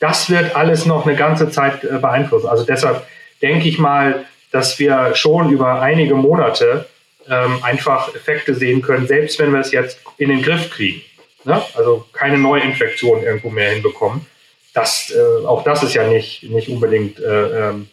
[0.01, 2.47] das wird alles noch eine ganze Zeit äh, beeinflussen.
[2.47, 3.05] Also deshalb
[3.41, 6.87] denke ich mal, dass wir schon über einige Monate
[7.29, 11.01] ähm, einfach Effekte sehen können, selbst wenn wir es jetzt in den Griff kriegen.
[11.45, 11.61] Ne?
[11.75, 14.25] Also keine Neuinfektion irgendwo mehr hinbekommen.
[14.73, 17.87] Das, äh, auch das ist ja nicht, nicht unbedingt äh, ähm,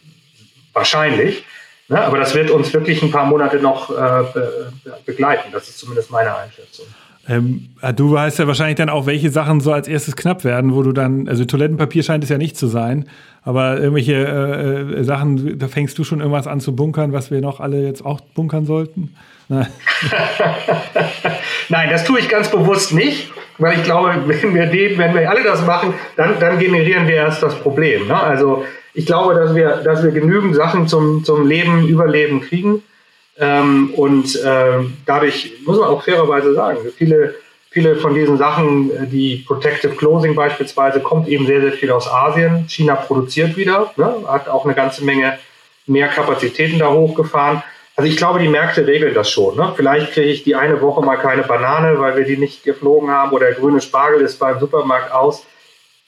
[0.73, 1.45] wahrscheinlich.
[1.89, 2.01] Ne?
[2.01, 4.25] Aber das wird uns wirklich ein paar Monate noch äh,
[5.05, 5.51] begleiten.
[5.53, 6.87] Das ist zumindest meine Einschätzung.
[7.29, 10.75] Ähm, ah, du weißt ja wahrscheinlich dann auch, welche Sachen so als erstes knapp werden,
[10.75, 13.05] wo du dann, also Toilettenpapier scheint es ja nicht zu sein,
[13.43, 17.43] aber irgendwelche äh, äh Sachen, da fängst du schon irgendwas an zu bunkern, was wir
[17.43, 19.15] noch alle jetzt auch bunkern sollten?
[19.49, 19.67] Nein,
[21.91, 25.43] das tue ich ganz bewusst nicht, weil ich glaube, wenn wir den, wenn wir alle
[25.43, 28.09] das machen, dann, dann generieren wir erst das Problem.
[28.09, 28.19] Ne?
[28.19, 28.65] Also
[28.95, 32.83] ich glaube, dass wir, dass wir genügend Sachen zum, zum Leben, Überleben kriegen.
[33.41, 37.37] Ähm, und äh, dadurch muss man auch fairerweise sagen, viele,
[37.71, 42.09] viele von diesen Sachen, äh, die Protective Closing beispielsweise, kommt eben sehr, sehr viel aus
[42.09, 42.67] Asien.
[42.69, 45.39] China produziert wieder, ne, hat auch eine ganze Menge
[45.87, 47.63] mehr Kapazitäten da hochgefahren.
[47.97, 49.57] Also ich glaube, die Märkte regeln das schon.
[49.57, 49.73] Ne?
[49.75, 53.33] Vielleicht kriege ich die eine Woche mal keine Banane, weil wir die nicht geflogen haben
[53.33, 55.45] oder der grüne Spargel ist beim Supermarkt aus.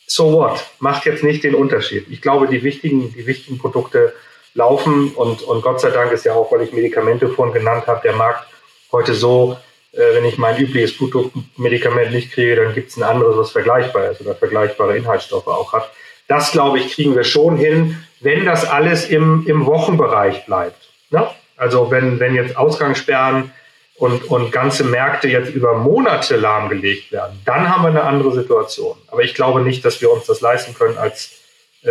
[0.07, 0.65] So what?
[0.79, 2.07] Macht jetzt nicht den Unterschied.
[2.09, 4.13] Ich glaube, die wichtigen, die wichtigen Produkte
[4.55, 8.01] laufen und, und Gott sei Dank ist ja auch, weil ich Medikamente vorhin genannt habe,
[8.03, 8.47] der Markt
[8.93, 9.57] heute so,
[9.93, 14.11] äh, wenn ich mein übliches Blutdruckmedikament nicht kriege, dann gibt es ein anderes, was vergleichbar
[14.11, 15.91] ist oder vergleichbare Inhaltsstoffe auch hat.
[16.29, 20.89] Das, glaube ich, kriegen wir schon hin, wenn das alles im, im Wochenbereich bleibt.
[21.11, 21.29] Ne?
[21.57, 23.53] Also wenn, wenn jetzt Ausgangssperren
[23.97, 28.97] und, und ganze Märkte jetzt über Monate lahmgelegt werden, dann haben wir eine andere Situation.
[29.09, 31.40] Aber ich glaube nicht, dass wir uns das leisten können als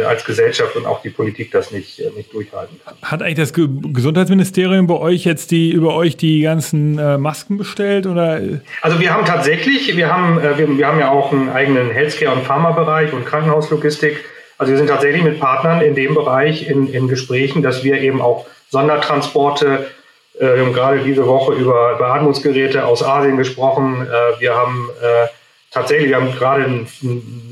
[0.05, 2.95] als Gesellschaft und auch die Politik das nicht, äh, nicht durchhalten kann.
[3.01, 8.05] Hat eigentlich das Gesundheitsministerium bei euch jetzt die über euch die ganzen äh, Masken bestellt
[8.05, 8.41] oder?
[8.81, 12.33] Also wir haben tatsächlich, wir haben, äh, wir, wir haben ja auch einen eigenen Healthcare-
[12.33, 14.23] und Pharmabereich und Krankenhauslogistik.
[14.59, 18.21] Also wir sind tatsächlich mit Partnern in dem Bereich in, in Gesprächen, dass wir eben
[18.21, 19.87] auch Sondertransporte
[20.39, 24.07] äh, wir haben gerade diese Woche über Beatmungsgeräte aus Asien gesprochen.
[24.07, 25.27] Äh, wir haben äh,
[25.71, 26.87] tatsächlich, wir haben gerade, ein,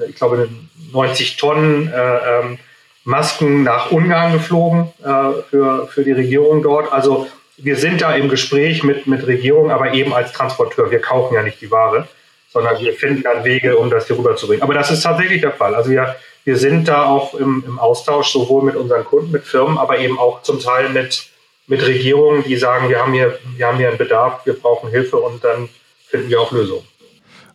[0.07, 0.47] ich glaube,
[0.91, 2.59] 90 Tonnen äh, ähm,
[3.03, 6.91] Masken nach Ungarn geflogen äh, für, für die Regierung dort.
[6.91, 7.27] Also
[7.57, 10.91] wir sind da im Gespräch mit, mit Regierung, aber eben als Transporteur.
[10.91, 12.07] Wir kaufen ja nicht die Ware,
[12.51, 14.61] sondern wir finden dann Wege, um das hier rüberzubringen.
[14.61, 15.73] Aber das ist tatsächlich der Fall.
[15.73, 19.77] Also wir, wir sind da auch im, im Austausch, sowohl mit unseren Kunden, mit Firmen,
[19.77, 21.27] aber eben auch zum Teil mit,
[21.67, 25.17] mit Regierungen, die sagen, wir haben, hier, wir haben hier einen Bedarf, wir brauchen Hilfe
[25.17, 25.69] und dann
[26.07, 26.85] finden wir auch Lösungen.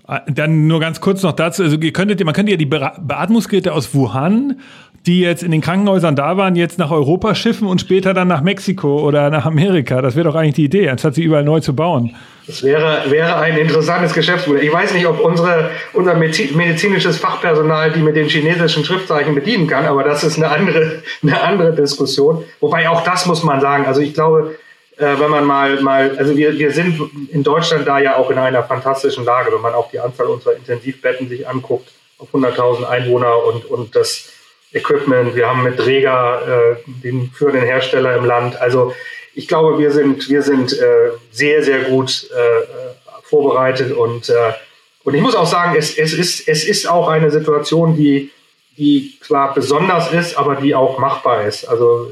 [0.04, 3.72] Ah, dann nur ganz kurz noch dazu, also ihr könntet, man könnte ja die Beatmungsgeräte
[3.72, 4.58] aus Wuhan,
[5.06, 8.40] die jetzt in den Krankenhäusern da waren, jetzt nach Europa schiffen und später dann nach
[8.40, 10.02] Mexiko oder nach Amerika.
[10.02, 12.14] Das wäre doch eigentlich die Idee, anstatt sie überall neu zu bauen.
[12.46, 14.64] Das wäre, wäre ein interessantes Geschäftsmodell.
[14.64, 19.86] Ich weiß nicht, ob unsere, unser medizinisches Fachpersonal die mit den chinesischen Schriftzeichen bedienen kann,
[19.86, 22.42] aber das ist eine andere, eine andere Diskussion.
[22.60, 23.86] Wobei auch das muss man sagen.
[23.86, 24.56] Also ich glaube,
[25.02, 27.00] äh, wenn man mal, mal, also wir, wir sind
[27.30, 30.54] in Deutschland da ja auch in einer fantastischen Lage, wenn man auch die Anzahl unserer
[30.54, 34.28] Intensivbetten sich anguckt, auf 100.000 Einwohner und, und das
[34.72, 35.34] Equipment.
[35.34, 38.60] Wir haben mit Träger äh, den führenden Hersteller im Land.
[38.60, 38.94] Also
[39.34, 42.66] ich glaube, wir sind, wir sind äh, sehr, sehr gut äh,
[43.24, 44.52] vorbereitet und, äh,
[45.04, 48.30] und ich muss auch sagen, es, es, ist, es ist auch eine Situation, die,
[48.76, 51.64] die zwar besonders ist, aber die auch machbar ist.
[51.64, 52.10] Also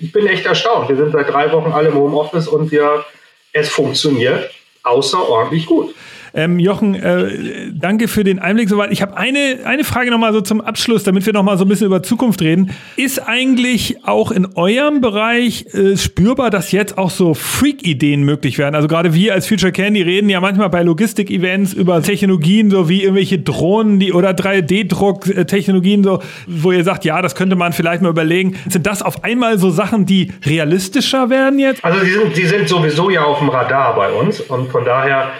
[0.00, 0.88] ich bin echt erstaunt.
[0.88, 3.04] Wir sind seit drei Wochen alle im Homeoffice und wir,
[3.52, 4.50] es funktioniert
[4.82, 5.94] außerordentlich gut.
[6.34, 8.92] Ähm, Jochen, äh, danke für den Einblick soweit.
[8.92, 11.86] Ich habe eine, eine Frage nochmal so zum Abschluss, damit wir nochmal so ein bisschen
[11.86, 12.70] über Zukunft reden.
[12.96, 18.74] Ist eigentlich auch in eurem Bereich äh, spürbar, dass jetzt auch so Freak-Ideen möglich werden?
[18.74, 23.02] Also gerade wir als Future Candy reden ja manchmal bei Logistik-Events über Technologien, so wie
[23.02, 28.10] irgendwelche Drohnen die, oder 3D-Druck-Technologien, so, wo ihr sagt, ja, das könnte man vielleicht mal
[28.10, 28.56] überlegen.
[28.68, 31.84] Sind das auf einmal so Sachen, die realistischer werden jetzt?
[31.84, 35.30] Also die sind, die sind sowieso ja auf dem Radar bei uns und von daher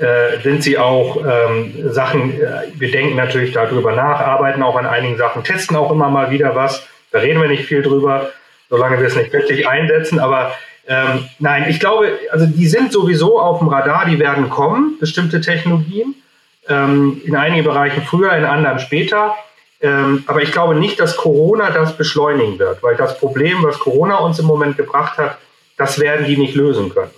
[0.00, 4.86] äh, sind sie auch ähm, Sachen, äh, wir denken natürlich darüber nach, arbeiten auch an
[4.86, 6.86] einigen Sachen, testen auch immer mal wieder was.
[7.10, 8.30] Da reden wir nicht viel drüber,
[8.70, 10.20] solange wir es nicht wirklich einsetzen.
[10.20, 10.52] Aber
[10.86, 15.40] ähm, nein, ich glaube, also die sind sowieso auf dem Radar, die werden kommen, bestimmte
[15.40, 16.14] Technologien.
[16.68, 19.34] Ähm, in einigen Bereichen früher, in anderen später.
[19.80, 24.16] Ähm, aber ich glaube nicht, dass Corona das beschleunigen wird, weil das Problem, was Corona
[24.16, 25.38] uns im Moment gebracht hat,
[25.76, 27.10] das werden die nicht lösen können.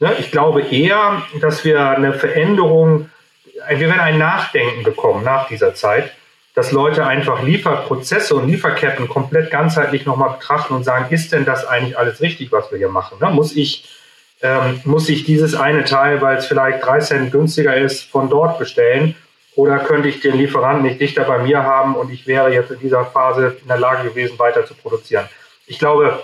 [0.00, 0.14] Ne?
[0.18, 3.10] Ich glaube eher, dass wir eine Veränderung,
[3.68, 6.12] wir werden ein Nachdenken bekommen nach dieser Zeit,
[6.54, 11.64] dass Leute einfach Lieferprozesse und Lieferketten komplett ganzheitlich nochmal betrachten und sagen, ist denn das
[11.66, 13.18] eigentlich alles richtig, was wir hier machen?
[13.20, 13.30] Ne?
[13.30, 13.88] Muss ich
[14.42, 18.58] ähm, muss ich dieses eine Teil, weil es vielleicht drei Cent günstiger ist, von dort
[18.58, 19.14] bestellen?
[19.54, 22.78] Oder könnte ich den Lieferanten nicht dichter bei mir haben und ich wäre jetzt in
[22.78, 25.28] dieser Phase in der Lage gewesen, weiter zu produzieren?
[25.66, 26.20] Ich glaube,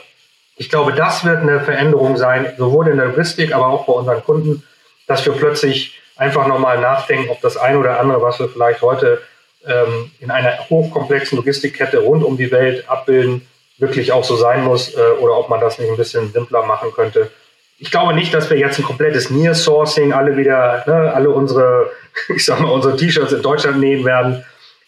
[0.57, 4.25] ich glaube, das wird eine Veränderung sein, sowohl in der Logistik, aber auch bei unseren
[4.25, 4.63] Kunden,
[5.07, 9.21] dass wir plötzlich einfach nochmal nachdenken, ob das eine oder andere, was wir vielleicht heute
[9.67, 13.47] ähm, in einer hochkomplexen Logistikkette rund um die Welt abbilden,
[13.79, 16.91] wirklich auch so sein muss äh, oder ob man das nicht ein bisschen simpler machen
[16.95, 17.31] könnte.
[17.79, 21.91] Ich glaube nicht, dass wir jetzt ein komplettes Near Sourcing alle wieder, ne, alle unsere,
[22.35, 24.45] ich sag mal, unsere T-Shirts in Deutschland nähen werden.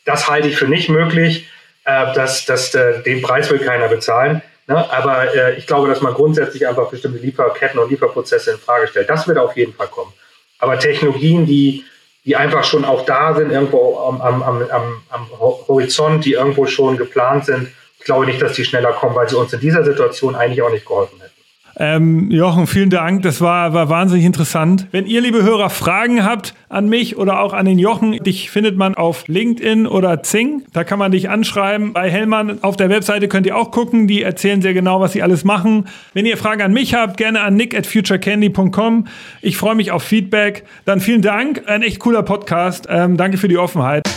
[0.06, 1.50] Das halte ich für nicht möglich.
[1.84, 4.40] Äh, das, das, äh, den Preis will keiner bezahlen.
[4.68, 4.90] Ne?
[4.92, 9.08] Aber äh, ich glaube, dass man grundsätzlich einfach bestimmte Lieferketten und Lieferprozesse in Frage stellt.
[9.08, 10.12] Das wird auf jeden Fall kommen.
[10.58, 11.84] Aber Technologien, die,
[12.24, 16.98] die einfach schon auch da sind, irgendwo am, am, am, am Horizont, die irgendwo schon
[16.98, 20.34] geplant sind, ich glaube nicht, dass die schneller kommen, weil sie uns in dieser Situation
[20.36, 21.37] eigentlich auch nicht geholfen hätten.
[21.80, 23.22] Ähm, Jochen, vielen Dank.
[23.22, 24.88] Das war, war wahnsinnig interessant.
[24.90, 28.76] Wenn ihr, liebe Hörer, Fragen habt an mich oder auch an den Jochen, dich findet
[28.76, 30.64] man auf LinkedIn oder Zing.
[30.72, 31.92] Da kann man dich anschreiben.
[31.92, 34.08] Bei Hellmann auf der Webseite könnt ihr auch gucken.
[34.08, 35.86] Die erzählen sehr genau, was sie alles machen.
[36.14, 39.06] Wenn ihr Fragen an mich habt, gerne an nick at futurecandy.com.
[39.40, 40.64] Ich freue mich auf Feedback.
[40.84, 41.62] Dann vielen Dank.
[41.66, 42.88] Ein echt cooler Podcast.
[42.90, 44.07] Ähm, danke für die Offenheit.